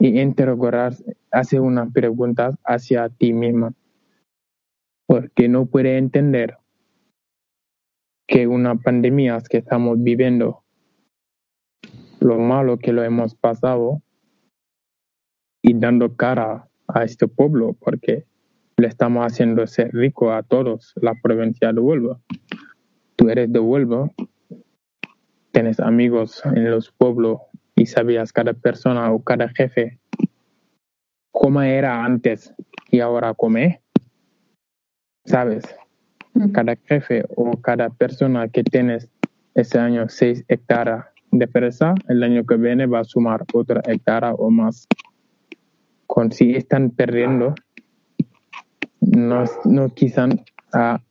[0.01, 0.95] y interrogar,
[1.31, 3.75] hace unas preguntas hacia ti misma,
[5.07, 6.57] porque no puede entender
[8.33, 10.65] que una pandemia que estamos viviendo,
[12.19, 14.01] lo malo que lo hemos pasado
[15.61, 18.25] y dando cara a este pueblo, porque
[18.79, 22.23] le estamos haciendo ser rico a todos, la provincia de Huelva.
[23.17, 24.11] Tú eres de Huelva,
[25.51, 27.39] tienes amigos en los pueblos
[27.77, 30.01] y sabías cada persona o cada jefe
[31.33, 32.55] cómo era antes
[32.91, 33.83] y ahora come.
[35.27, 35.82] ¿Sabes?
[36.53, 39.09] Cada jefe o cada persona que tienes
[39.55, 44.35] ese año 6 hectáreas de presa, el año que viene va a sumar otra hectárea
[44.35, 44.87] o más.
[46.07, 47.55] Con si están perdiendo,
[49.01, 49.93] no, no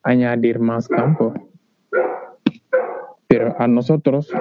[0.04, 1.34] añadir más campo.
[3.28, 4.32] Pero a nosotros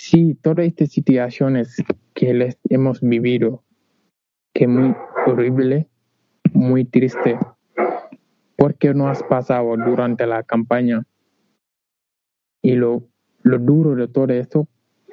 [0.00, 3.64] Sí, todas estas situaciones que les hemos vivido,
[4.54, 4.94] que muy
[5.26, 5.88] horrible,
[6.52, 7.36] muy triste,
[8.58, 11.04] ¿por qué no has pasado durante la campaña?
[12.60, 13.04] Y lo,
[13.42, 14.66] lo duro de todo esto,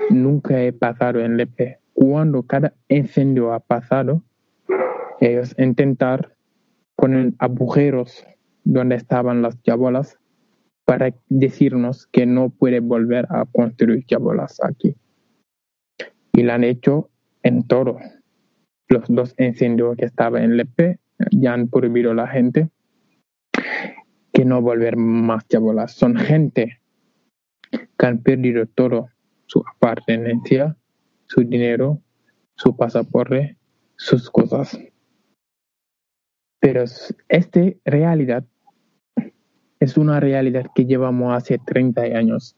[0.10, 1.80] nunca he pasado en Lepe.
[1.94, 4.24] Cuando cada incendio ha pasado,
[5.22, 6.36] ellos intentar
[6.96, 8.26] poner agujeros
[8.64, 10.18] donde estaban las chabolas
[10.84, 14.96] para decirnos que no puede volver a construir chabolas aquí.
[16.34, 17.12] Y lo han hecho
[17.44, 18.00] en todo.
[18.88, 21.00] Los dos incendios que estaban en Lepe
[21.32, 22.70] ya han prohibido a la gente
[24.36, 25.94] que no volver más chabolas.
[25.94, 26.82] Son gente
[27.72, 29.08] que han perdido todo,
[29.46, 30.76] su apartenencia,
[31.26, 32.02] su dinero,
[32.58, 33.58] su pasaporte,
[33.96, 34.78] sus cosas.
[36.60, 36.84] Pero
[37.30, 38.46] esta realidad
[39.80, 42.58] es una realidad que llevamos hace 30 años.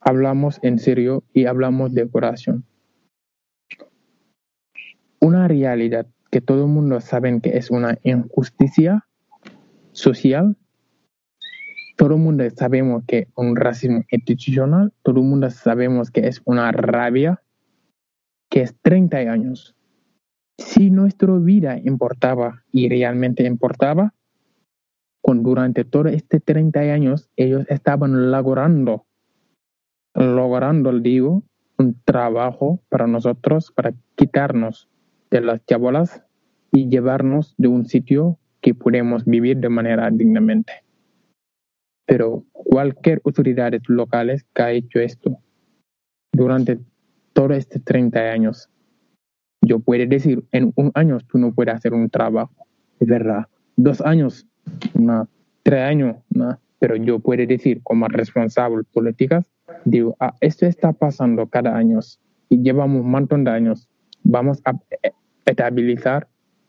[0.00, 2.64] Hablamos en serio y hablamos de corazón.
[5.20, 9.06] Una realidad que todo el mundo sabe que es una injusticia
[10.00, 10.56] social.
[11.96, 14.92] Todo el mundo sabemos que es un racismo institucional.
[15.02, 17.42] Todo el mundo sabemos que es una rabia
[18.48, 19.76] que es 30 años.
[20.58, 24.14] Si nuestra vida importaba y realmente importaba,
[25.22, 29.06] con durante todo este 30 años ellos estaban logrando,
[30.14, 31.44] logrando, digo,
[31.78, 34.88] un trabajo para nosotros, para quitarnos
[35.30, 36.24] de las chabolas
[36.72, 40.72] y llevarnos de un sitio que podemos vivir de manera dignamente.
[42.06, 45.38] Pero cualquier autoridad locales que ha hecho esto
[46.32, 46.78] durante
[47.32, 48.68] todo este 30 años,
[49.62, 52.66] yo puedo decir, en un año tú no puedes hacer un trabajo,
[52.98, 53.46] es verdad.
[53.76, 54.46] Dos años
[54.94, 55.28] no,
[55.62, 59.44] tres años, no, pero yo puedo decir como responsable políticas,
[59.84, 62.00] digo, ah, esto está pasando cada año
[62.48, 63.88] y llevamos un montón de años,
[64.22, 64.72] vamos a
[65.44, 66.28] estabilizar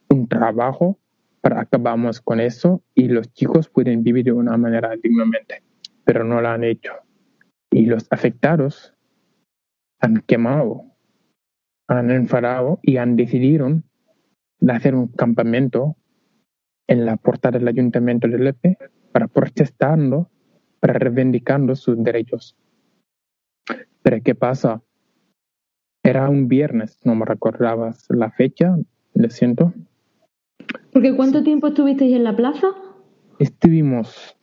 [0.10, 0.98] un trabajo
[1.42, 5.64] para acabamos con eso y los chicos pueden vivir de una manera dignamente,
[6.06, 6.94] pero no lo han hecho.
[7.72, 8.94] Y los afectados
[10.00, 10.84] han quemado,
[11.88, 13.82] han enfadado y han decidido
[14.70, 15.98] hacer un campamento
[16.88, 18.78] en la puerta del ayuntamiento de Lepe
[19.12, 20.30] para protestando,
[20.80, 22.58] para reivindicando sus derechos.
[24.04, 24.82] Pero ¿qué pasa?
[26.04, 28.76] Era un viernes, no me recordabas la fecha,
[29.14, 29.74] lo siento.
[30.92, 32.68] Porque ¿cuánto tiempo estuvisteis en la plaza?
[33.40, 34.38] Estuvimos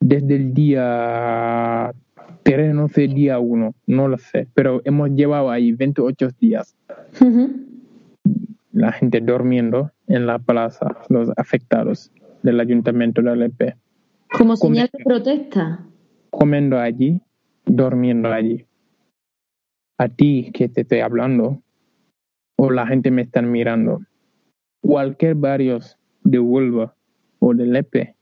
[0.00, 1.92] desde el día
[2.42, 6.76] 3, no sé, día 1, no lo sé, pero hemos llevado ahí 28 días
[8.72, 12.10] la gente durmiendo en la plaza, los afectados
[12.42, 13.76] del ayuntamiento de Alepe.
[14.32, 15.86] Como señal de protesta.
[16.30, 17.20] Comiendo allí,
[17.66, 18.64] durmiendo allí.
[19.98, 21.62] A ti que te estoy hablando,
[22.62, 24.02] o la gente me está mirando,
[24.82, 25.78] cualquier barrio
[26.24, 26.94] de Huelva
[27.38, 28.14] o de Lepe,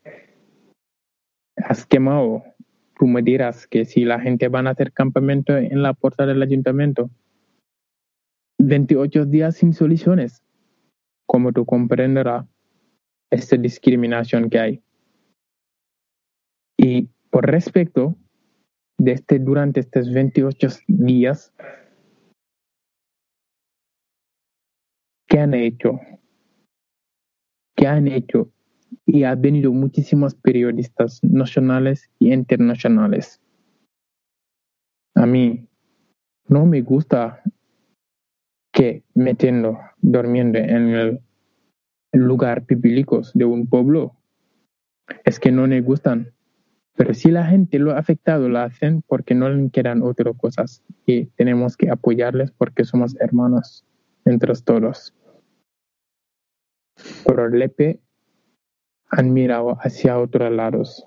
[1.56, 2.44] has quemado,
[2.96, 6.40] tú me dirás que si la gente van a hacer campamento en la puerta del
[6.40, 7.10] ayuntamiento,
[8.58, 10.44] 28 días sin soluciones.
[11.26, 12.46] Como tú comprenderás,
[13.30, 14.82] esta discriminación que hay.
[16.76, 18.14] Y por respecto
[18.98, 21.52] de este, durante estos 28 días,
[25.38, 26.00] ¿qué han hecho?
[27.76, 28.50] ¿Qué han hecho?
[29.06, 33.40] Y ha venido muchísimos periodistas nacionales y internacionales.
[35.14, 35.68] A mí
[36.48, 37.40] no me gusta
[38.72, 41.20] que metiendo, durmiendo en el
[42.12, 44.16] lugar públicos de un pueblo,
[45.24, 46.32] es que no les gustan.
[46.96, 50.82] Pero si la gente lo ha afectado, lo hacen porque no le quedan otras cosas
[51.06, 53.84] y tenemos que apoyarles porque somos hermanos
[54.24, 55.14] entre todos.
[57.24, 58.00] Pero Lepe
[59.10, 61.06] han mirado hacia otros lados.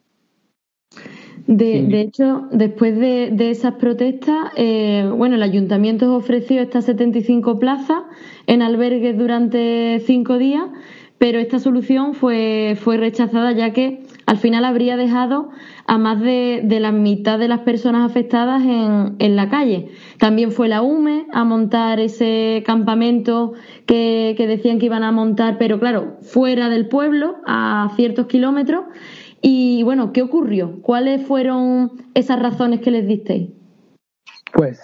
[1.48, 7.58] De, de, hecho, después de, de esas protestas, eh, bueno, el ayuntamiento ofreció estas 75
[7.60, 8.04] plazas
[8.46, 10.66] en albergues durante cinco días,
[11.18, 15.50] pero esta solución fue, fue rechazada ya que al final habría dejado
[15.88, 19.90] a más de, la mitad de las personas afectadas en, la calle.
[20.20, 23.52] También fue la UME a montar ese campamento
[23.86, 28.86] que, decían que iban a montar, pero claro, fuera del pueblo, a ciertos kilómetros.
[29.42, 30.82] Y bueno, ¿qué ocurrió?
[30.82, 33.50] ¿Cuáles fueron esas razones que les disteis?
[34.54, 34.82] Pues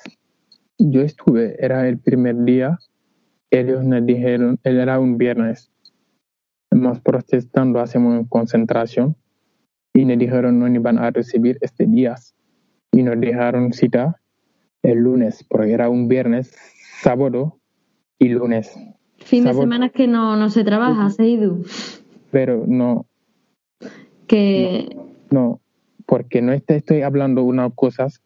[0.78, 2.80] yo estuve, era el primer día,
[3.50, 5.72] ellos nos dijeron, era un viernes,
[6.70, 9.16] hemos protestando, hacemos concentración
[9.98, 12.14] y nos dijeron no iban a recibir este día
[12.92, 14.22] y nos dejaron cita
[14.84, 16.56] el lunes, porque era un viernes,
[17.02, 17.58] sábado
[18.20, 18.78] y lunes.
[19.18, 21.64] Fin de semana que no, no se trabaja, Seidu.
[22.30, 23.08] pero no,
[24.28, 24.96] Que
[25.32, 25.62] no,
[26.06, 28.22] porque no te estoy hablando una cosas,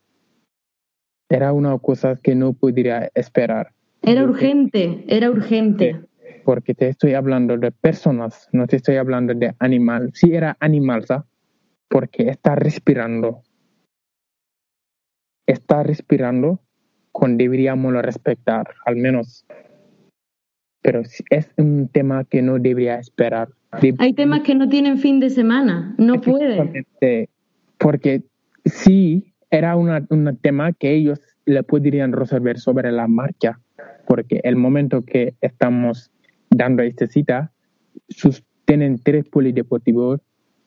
[1.29, 3.71] era una cosa que no podría esperar.
[4.01, 6.01] era urgente, era urgente.
[6.43, 10.11] porque te estoy hablando de personas, no te estoy hablando de animal.
[10.13, 11.30] Si era animal, ¿sabes?
[11.91, 13.41] Porque está respirando.
[15.45, 16.61] Está respirando
[17.11, 19.45] con deberíamos lo respetar, al menos.
[20.81, 23.49] Pero es un tema que no debería esperar.
[23.99, 26.87] Hay temas que no tienen fin de semana, no puede.
[27.77, 28.23] Porque
[28.63, 33.59] sí, era una- un tema que ellos le podrían resolver sobre la marcha,
[34.07, 36.09] porque el momento que estamos
[36.49, 37.51] dando esta cita,
[38.07, 40.21] sus, tienen tres polideportivos,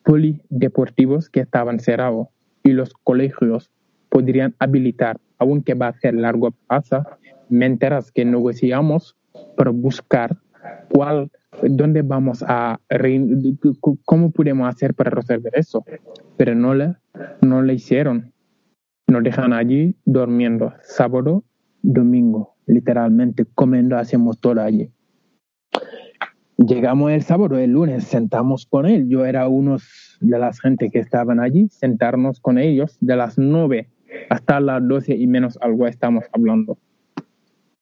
[0.05, 2.27] polideportivos que estaban cerrados
[2.63, 3.71] y los colegios
[4.09, 7.03] podrían habilitar, aunque va a ser largo plazo,
[7.49, 9.17] mientras que negociamos
[9.57, 10.37] para buscar
[10.89, 11.31] cuál,
[11.63, 12.79] dónde vamos a,
[14.05, 15.83] cómo podemos hacer para resolver eso.
[16.37, 16.95] Pero no le,
[17.41, 18.31] no le hicieron.
[19.07, 21.43] Nos dejan allí durmiendo, sábado,
[21.81, 24.91] domingo, literalmente comiendo, hacemos todo allí.
[26.57, 29.09] Llegamos el sábado, el lunes, sentamos con él.
[29.09, 29.77] Yo era uno
[30.21, 33.89] de las gente que estaban allí, sentarnos con ellos de las nueve
[34.29, 36.77] hasta las doce y menos algo estamos hablando.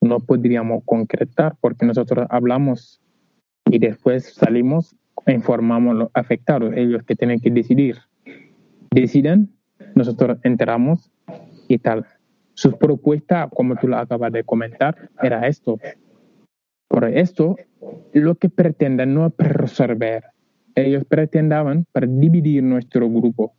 [0.02, 3.00] No podríamos concretar porque nosotros hablamos
[3.66, 4.96] y después salimos
[5.26, 7.98] e informamos a los afectados, ellos que tienen que decidir.
[8.92, 9.54] Deciden,
[9.96, 11.12] nosotros entramos
[11.68, 12.06] y tal.
[12.56, 15.80] Su propuesta, como tú lo acabas de comentar, era esto.
[16.94, 17.56] Por esto,
[18.14, 20.26] lo que pretenden no es resolver.
[20.76, 23.56] Ellos pretendaban para dividir nuestro grupo.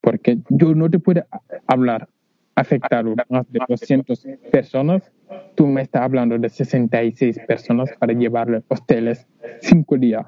[0.00, 1.26] Porque yo no te puedo
[1.66, 2.08] hablar
[2.54, 5.12] afectar más de 200 personas.
[5.54, 9.26] Tú me estás hablando de 66 personas para llevarle hosteles
[9.60, 10.24] cinco días.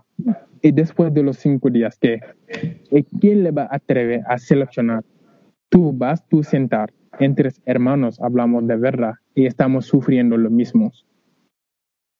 [0.60, 2.20] Y después de los cinco días, ¿qué?
[2.90, 5.02] ¿Y ¿Quién le va a atrever a seleccionar?
[5.70, 6.92] Tú vas, tú sentar.
[7.18, 10.92] Entre hermanos hablamos de verdad y estamos sufriendo lo mismo.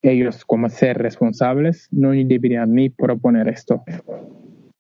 [0.07, 3.83] Ellos, como ser responsables, no deberían ni proponer esto.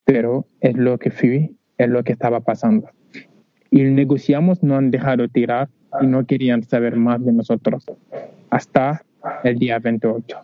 [0.05, 2.89] Pero es lo que fui, es lo que estaba pasando.
[3.73, 5.69] Y negociamos, no han dejado tirar
[6.01, 7.85] y no querían saber más de nosotros
[8.51, 9.05] hasta
[9.43, 10.39] el día 28.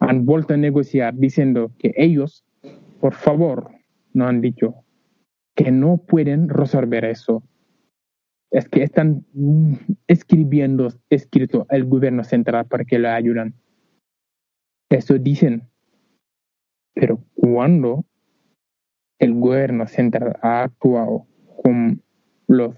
[0.00, 2.44] Han vuelto a negociar diciendo que ellos,
[2.98, 3.70] por favor,
[4.14, 4.74] no han dicho
[5.54, 7.44] que no pueden resolver eso.
[8.50, 9.24] Es que están
[10.08, 13.54] escribiendo, escrito el gobierno central para que le ayuden.
[14.90, 15.62] Eso dicen.
[16.94, 18.04] Pero cuando
[19.18, 21.26] el gobierno central ha actuado
[21.62, 22.02] con
[22.46, 22.76] los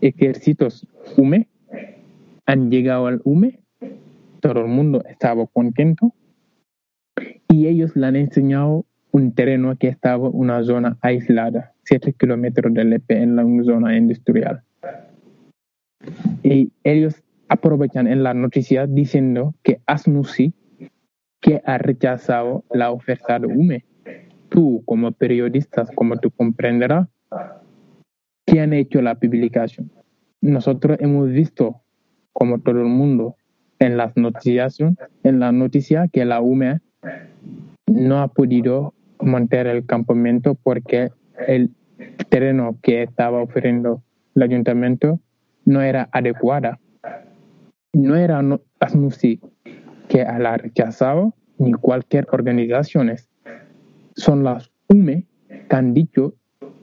[0.00, 0.86] ejércitos
[1.16, 1.48] UME,
[2.46, 3.60] han llegado al UME,
[4.40, 6.14] todo el mundo estaba contento
[7.48, 12.92] y ellos le han enseñado un terreno que estaba una zona aislada, 7 kilómetros del
[12.92, 14.62] EP en la zona industrial.
[16.42, 20.54] Y ellos aprovechan en la noticia diciendo que Asnusi
[21.40, 23.84] que ha rechazado la oferta de UME.
[24.48, 27.08] Tú, como periodista, como tú comprenderás,
[28.46, 29.90] que han hecho la publicación.
[30.40, 31.80] Nosotros hemos visto,
[32.32, 33.36] como todo el mundo,
[33.78, 34.78] en las noticias,
[35.22, 36.80] en la noticia que la UME
[37.86, 41.10] no ha podido montar el campamento porque
[41.46, 41.70] el
[42.28, 44.02] terreno que estaba ofreciendo
[44.34, 45.20] el ayuntamiento
[45.64, 46.78] no era adecuada.
[47.92, 49.40] No era no, Asnusi
[50.10, 53.12] que la ha rechazado ni cualquier organización.
[54.16, 56.34] Son las UME que han dicho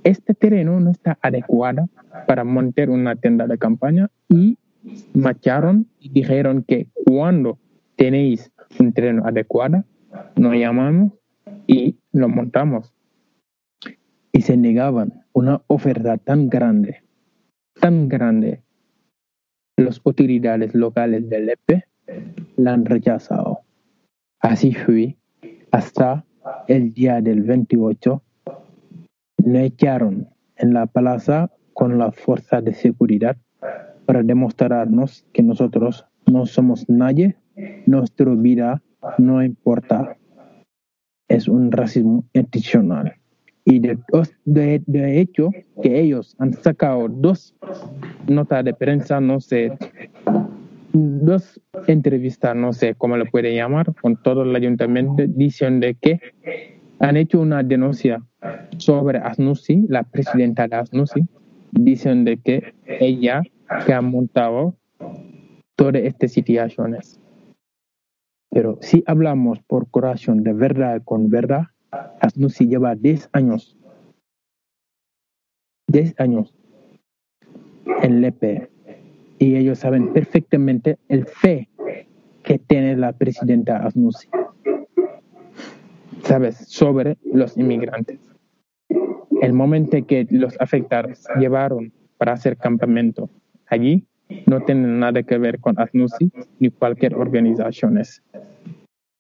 [0.07, 1.89] este terreno no está adecuado
[2.27, 4.57] para montar una tienda de campaña y
[5.13, 7.59] marcharon y dijeron que cuando
[7.97, 8.49] tenéis
[8.79, 9.83] un terreno adecuado,
[10.37, 11.11] nos llamamos
[11.67, 12.93] y lo montamos.
[14.31, 17.03] Y se negaban una oferta tan grande,
[17.81, 18.61] tan grande.
[19.75, 21.83] Las autoridades locales del EPE
[22.55, 23.59] la han rechazado.
[24.39, 25.17] Así fue
[25.71, 26.25] hasta
[26.67, 28.21] el día del 28
[29.47, 30.27] nos echaron
[30.57, 33.37] en la plaza con la fuerza de seguridad
[34.05, 37.35] para demostrarnos que nosotros no somos nadie,
[37.85, 38.81] nuestra vida
[39.17, 40.17] no importa.
[41.29, 43.15] Es un racismo institucional.
[43.65, 45.49] Y de hecho,
[45.81, 47.53] que ellos han sacado dos
[48.27, 49.77] notas de prensa, no sé,
[50.97, 56.19] dos entrevistas, no sé cómo lo puede llamar, con todo el ayuntamiento, diciendo que
[56.99, 58.23] han hecho una denuncia
[58.77, 61.21] sobre Asnusi, la presidenta de Asnusi,
[61.71, 63.43] diciendo que ella
[63.85, 64.75] que ha montado
[65.75, 67.19] todas estas situaciones.
[68.49, 71.67] Pero si hablamos por corazón de verdad con verdad,
[72.19, 73.77] Asnusi lleva 10 años,
[75.87, 76.55] 10 años
[78.01, 78.69] en Lepe
[79.39, 81.69] y ellos saben perfectamente el fe
[82.43, 84.29] que tiene la presidenta Asnusi,
[86.23, 88.19] sabes, sobre los inmigrantes.
[89.41, 93.29] El momento que los afectados llevaron para hacer campamento
[93.67, 94.05] allí,
[94.45, 98.01] no tiene nada que ver con Asnusi ni cualquier organización.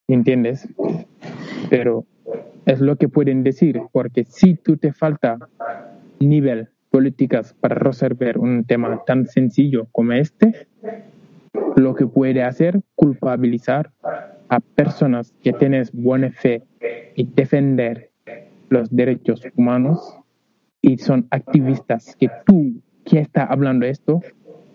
[0.07, 0.67] ¿Entiendes?
[1.69, 2.05] Pero
[2.65, 5.37] es lo que pueden decir, porque si tú te falta
[6.19, 10.67] nivel políticas para resolver un tema tan sencillo como este,
[11.75, 13.91] lo que puede hacer culpabilizar
[14.49, 16.63] a personas que tienen buena fe
[17.15, 18.09] y defender
[18.69, 20.17] los derechos humanos
[20.81, 24.21] y son activistas que tú que está hablando esto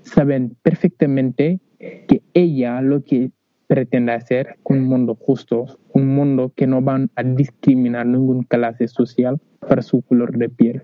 [0.02, 3.32] saben perfectamente que ella lo que
[3.72, 5.64] pretende hacer un mundo justo,
[5.94, 10.82] un mundo que no van a discriminar ninguna clase social por su color de piel.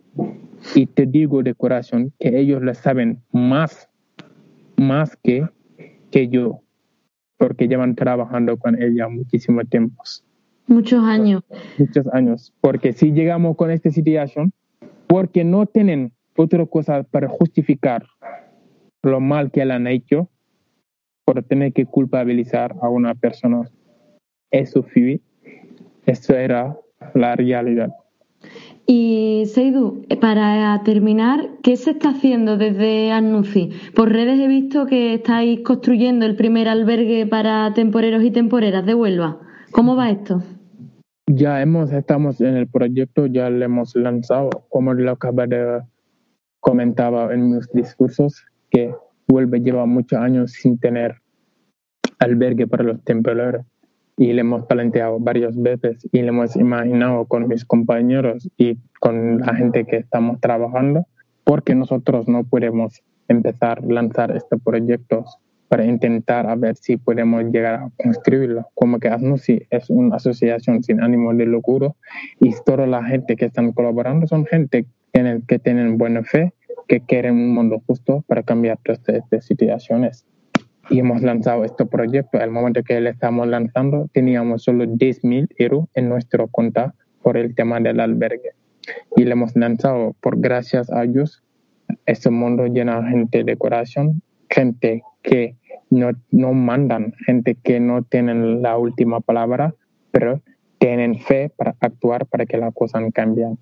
[0.74, 3.90] Y te digo de corazón que ellos lo saben más,
[4.78, 5.46] más que,
[6.10, 6.62] que yo,
[7.36, 10.24] porque llevan trabajando con ella muchísimos tiempos.
[10.66, 11.42] Muchos años.
[11.76, 12.54] Muchos años.
[12.62, 14.50] Porque si llegamos con esta situación,
[15.06, 18.06] porque no tienen otra cosa para justificar
[19.02, 20.30] lo mal que le han hecho,
[21.28, 23.68] por tener que culpabilizar a una persona.
[24.50, 25.20] Eso fui,
[26.06, 26.74] eso era
[27.12, 27.90] la realidad.
[28.86, 33.72] Y Seidu, para terminar, ¿qué se está haciendo desde Anunci?
[33.94, 38.94] Por redes he visto que estáis construyendo el primer albergue para temporeros y temporeras de
[38.94, 39.38] Huelva.
[39.70, 40.42] ¿Cómo va esto?
[41.26, 45.82] Ya hemos, estamos en el proyecto, ya lo hemos lanzado, como lo acaba de
[46.60, 48.94] comentaba en mis discursos, que
[49.28, 51.16] Huelva lleva muchos años sin tener
[52.18, 53.66] albergue para los temporales
[54.16, 59.38] y le hemos planteado varias veces y le hemos imaginado con mis compañeros y con
[59.38, 61.06] la gente que estamos trabajando,
[61.44, 67.44] porque nosotros no podemos empezar a lanzar estos proyectos para intentar a ver si podemos
[67.44, 68.66] llegar a construirlo.
[68.74, 71.96] Como que ASNUSI es una asociación sin ánimo de lucro
[72.40, 76.54] y toda la gente que están colaborando son gente que tienen buena fe
[76.88, 80.26] que quieren un mundo justo para cambiar todas estas situaciones.
[80.90, 82.38] Y hemos lanzado este proyecto.
[82.38, 87.54] Al momento que le estamos lanzando, teníamos solo 10.000 euros en nuestro cuenta por el
[87.54, 88.52] tema del albergue.
[89.16, 91.44] Y le hemos lanzado, por gracias a ellos,
[92.06, 95.56] este mundo llena gente de corazón, gente que
[95.90, 99.74] no, no mandan, gente que no tienen la última palabra,
[100.10, 100.40] pero
[100.78, 103.58] tienen fe para actuar para que las cosas cambien.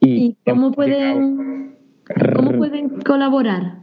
[0.00, 1.76] ¿Y, cómo pueden
[2.36, 3.82] ¿Cómo pueden colaborar?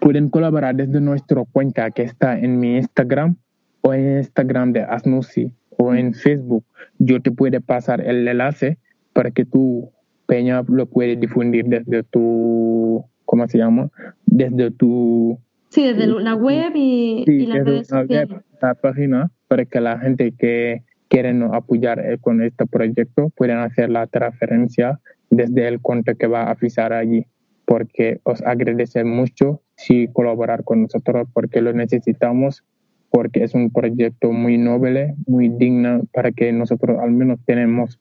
[0.00, 3.36] Pueden colaborar desde nuestra cuenta que está en mi Instagram
[3.80, 6.64] o en Instagram de Asnusi o en Facebook.
[6.98, 8.78] Yo te puedo pasar el enlace
[9.12, 9.90] para que tú,
[10.26, 13.88] Peña, lo puedes difundir desde tu, ¿cómo se llama?
[14.26, 15.38] Desde tu...
[15.70, 18.38] Sí, desde la web y, y las redes sociales.
[18.62, 23.90] la página para que la gente que quieren apoyar eh, con este proyecto puedan hacer
[23.90, 25.00] la transferencia
[25.30, 27.26] desde el cuenta que va a pisar allí
[27.66, 32.64] porque os agradece mucho si colaborar con nosotros porque lo necesitamos
[33.10, 37.98] porque es un proyecto muy noble, muy digno para que nosotros al menos tenemos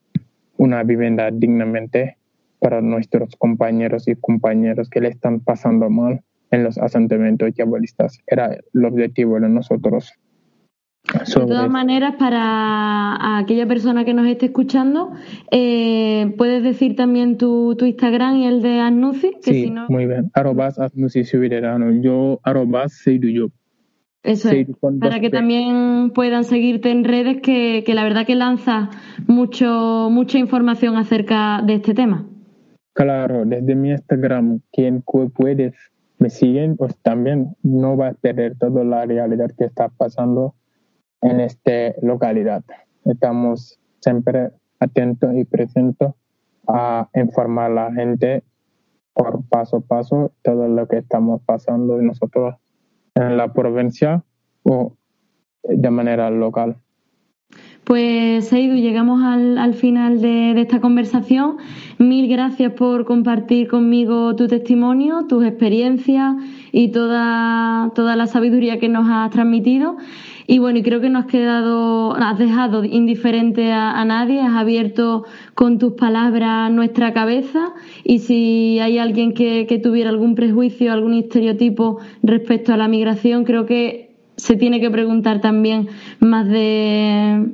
[0.58, 2.18] una vivienda dignamente
[2.60, 8.20] para nuestros compañeros y compañeras que le están pasando mal en los asentamientos diabolistas.
[8.28, 10.14] Era el objetivo de nosotros.
[11.14, 15.12] De todas maneras, para aquella persona que nos esté escuchando,
[15.52, 18.82] eh, puedes decir también tu, tu, Instagram y el de.
[19.44, 19.86] Que sí, si no...
[19.88, 20.32] muy bien.
[20.34, 20.80] Arrobas
[22.02, 23.52] Yo arrobas Seidu
[24.24, 24.68] Eso es,
[25.00, 28.90] para que también puedan seguirte en redes, que, que la verdad que lanzas
[29.28, 32.26] mucho, mucha información acerca de este tema.
[32.94, 35.76] Claro, desde mi Instagram, quien puedes
[36.18, 40.56] me siguen, pues también no va a perder toda la realidad que está pasando
[41.22, 42.64] en esta localidad.
[43.06, 46.10] Estamos siempre atentos y presentes
[46.68, 48.44] a informar a la gente
[49.14, 52.56] por paso a paso todo lo que estamos pasando nosotros
[53.16, 54.24] en la provincia
[54.64, 54.94] o
[55.64, 56.78] de manera local.
[57.86, 61.58] Pues Seidu, llegamos al, al final de, de, esta conversación.
[62.00, 66.36] Mil gracias por compartir conmigo tu testimonio, tus experiencias
[66.72, 69.98] y toda, toda la sabiduría que nos has transmitido.
[70.48, 75.26] Y bueno, y creo que no has quedado, has dejado indiferente a, nadie, has abierto
[75.56, 77.74] con tus palabras nuestra cabeza
[78.04, 83.44] y si hay alguien que, que tuviera algún prejuicio, algún estereotipo respecto a la migración,
[83.44, 85.88] creo que se tiene que preguntar también
[86.20, 87.48] más de,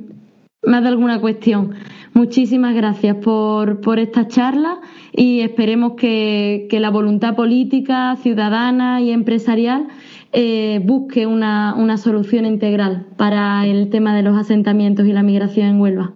[0.62, 1.74] más de alguna cuestión.
[2.14, 4.80] Muchísimas gracias por, por esta charla
[5.12, 9.86] y esperemos que, la voluntad política, ciudadana y empresarial
[10.32, 15.66] eh, busque una, una solución integral para el tema de los asentamientos y la migración
[15.66, 16.14] en Huelva.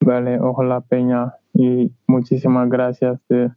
[0.00, 3.50] Vale, ojalá Peña y muchísimas gracias de,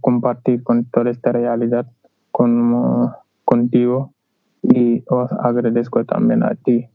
[0.00, 1.86] compartir con toda esta realidad
[2.30, 3.10] con,
[3.44, 4.12] contigo
[4.62, 6.88] y os agradezco también a ti.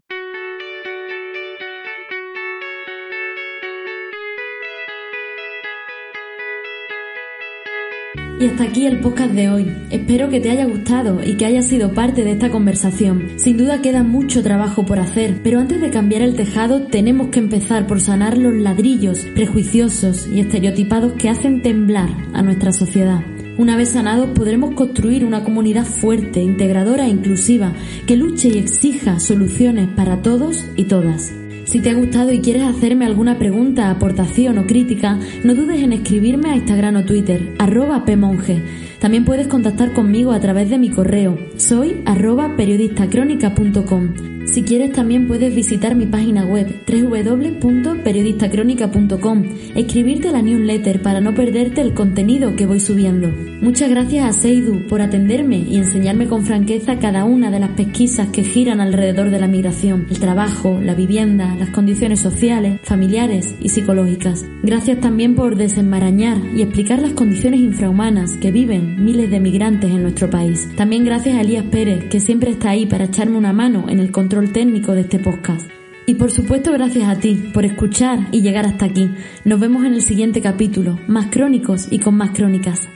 [8.40, 9.70] Y hasta aquí el podcast de hoy.
[9.90, 13.34] Espero que te haya gustado y que hayas sido parte de esta conversación.
[13.36, 17.40] Sin duda queda mucho trabajo por hacer, pero antes de cambiar el tejado tenemos que
[17.40, 23.22] empezar por sanar los ladrillos prejuiciosos y estereotipados que hacen temblar a nuestra sociedad.
[23.58, 27.74] Una vez sanados podremos construir una comunidad fuerte, integradora e inclusiva
[28.08, 31.34] que luche y exija soluciones para todos y todas.
[31.70, 35.94] Si te ha gustado y quieres hacerme alguna pregunta, aportación o crítica, no dudes en
[35.94, 38.64] escribirme a Instagram o Twitter, arroba pmonge.
[38.98, 44.39] También puedes contactar conmigo a través de mi correo, soy arroba periodistacrónica.com.
[44.52, 49.44] Si quieres también puedes visitar mi página web www.periodistacrónica.com,
[49.76, 53.32] escribirte la newsletter para no perderte el contenido que voy subiendo.
[53.62, 58.30] Muchas gracias a Seidu por atenderme y enseñarme con franqueza cada una de las pesquisas
[58.30, 63.70] que giran alrededor de la migración, el trabajo, la vivienda, las condiciones sociales, familiares y
[63.70, 64.48] psicológicas.
[64.64, 70.02] Gracias también por desenmarañar y explicar las condiciones infrahumanas que viven miles de migrantes en
[70.02, 70.68] nuestro país.
[70.76, 74.12] También gracias a Elías Pérez, que siempre está ahí para echarme una mano en el
[74.48, 75.70] técnico de este podcast.
[76.08, 79.12] Y por supuesto gracias a ti por escuchar y llegar hasta aquí.
[79.46, 82.90] Nos vemos en el siguiente capítulo, más crónicos y con más crónicas.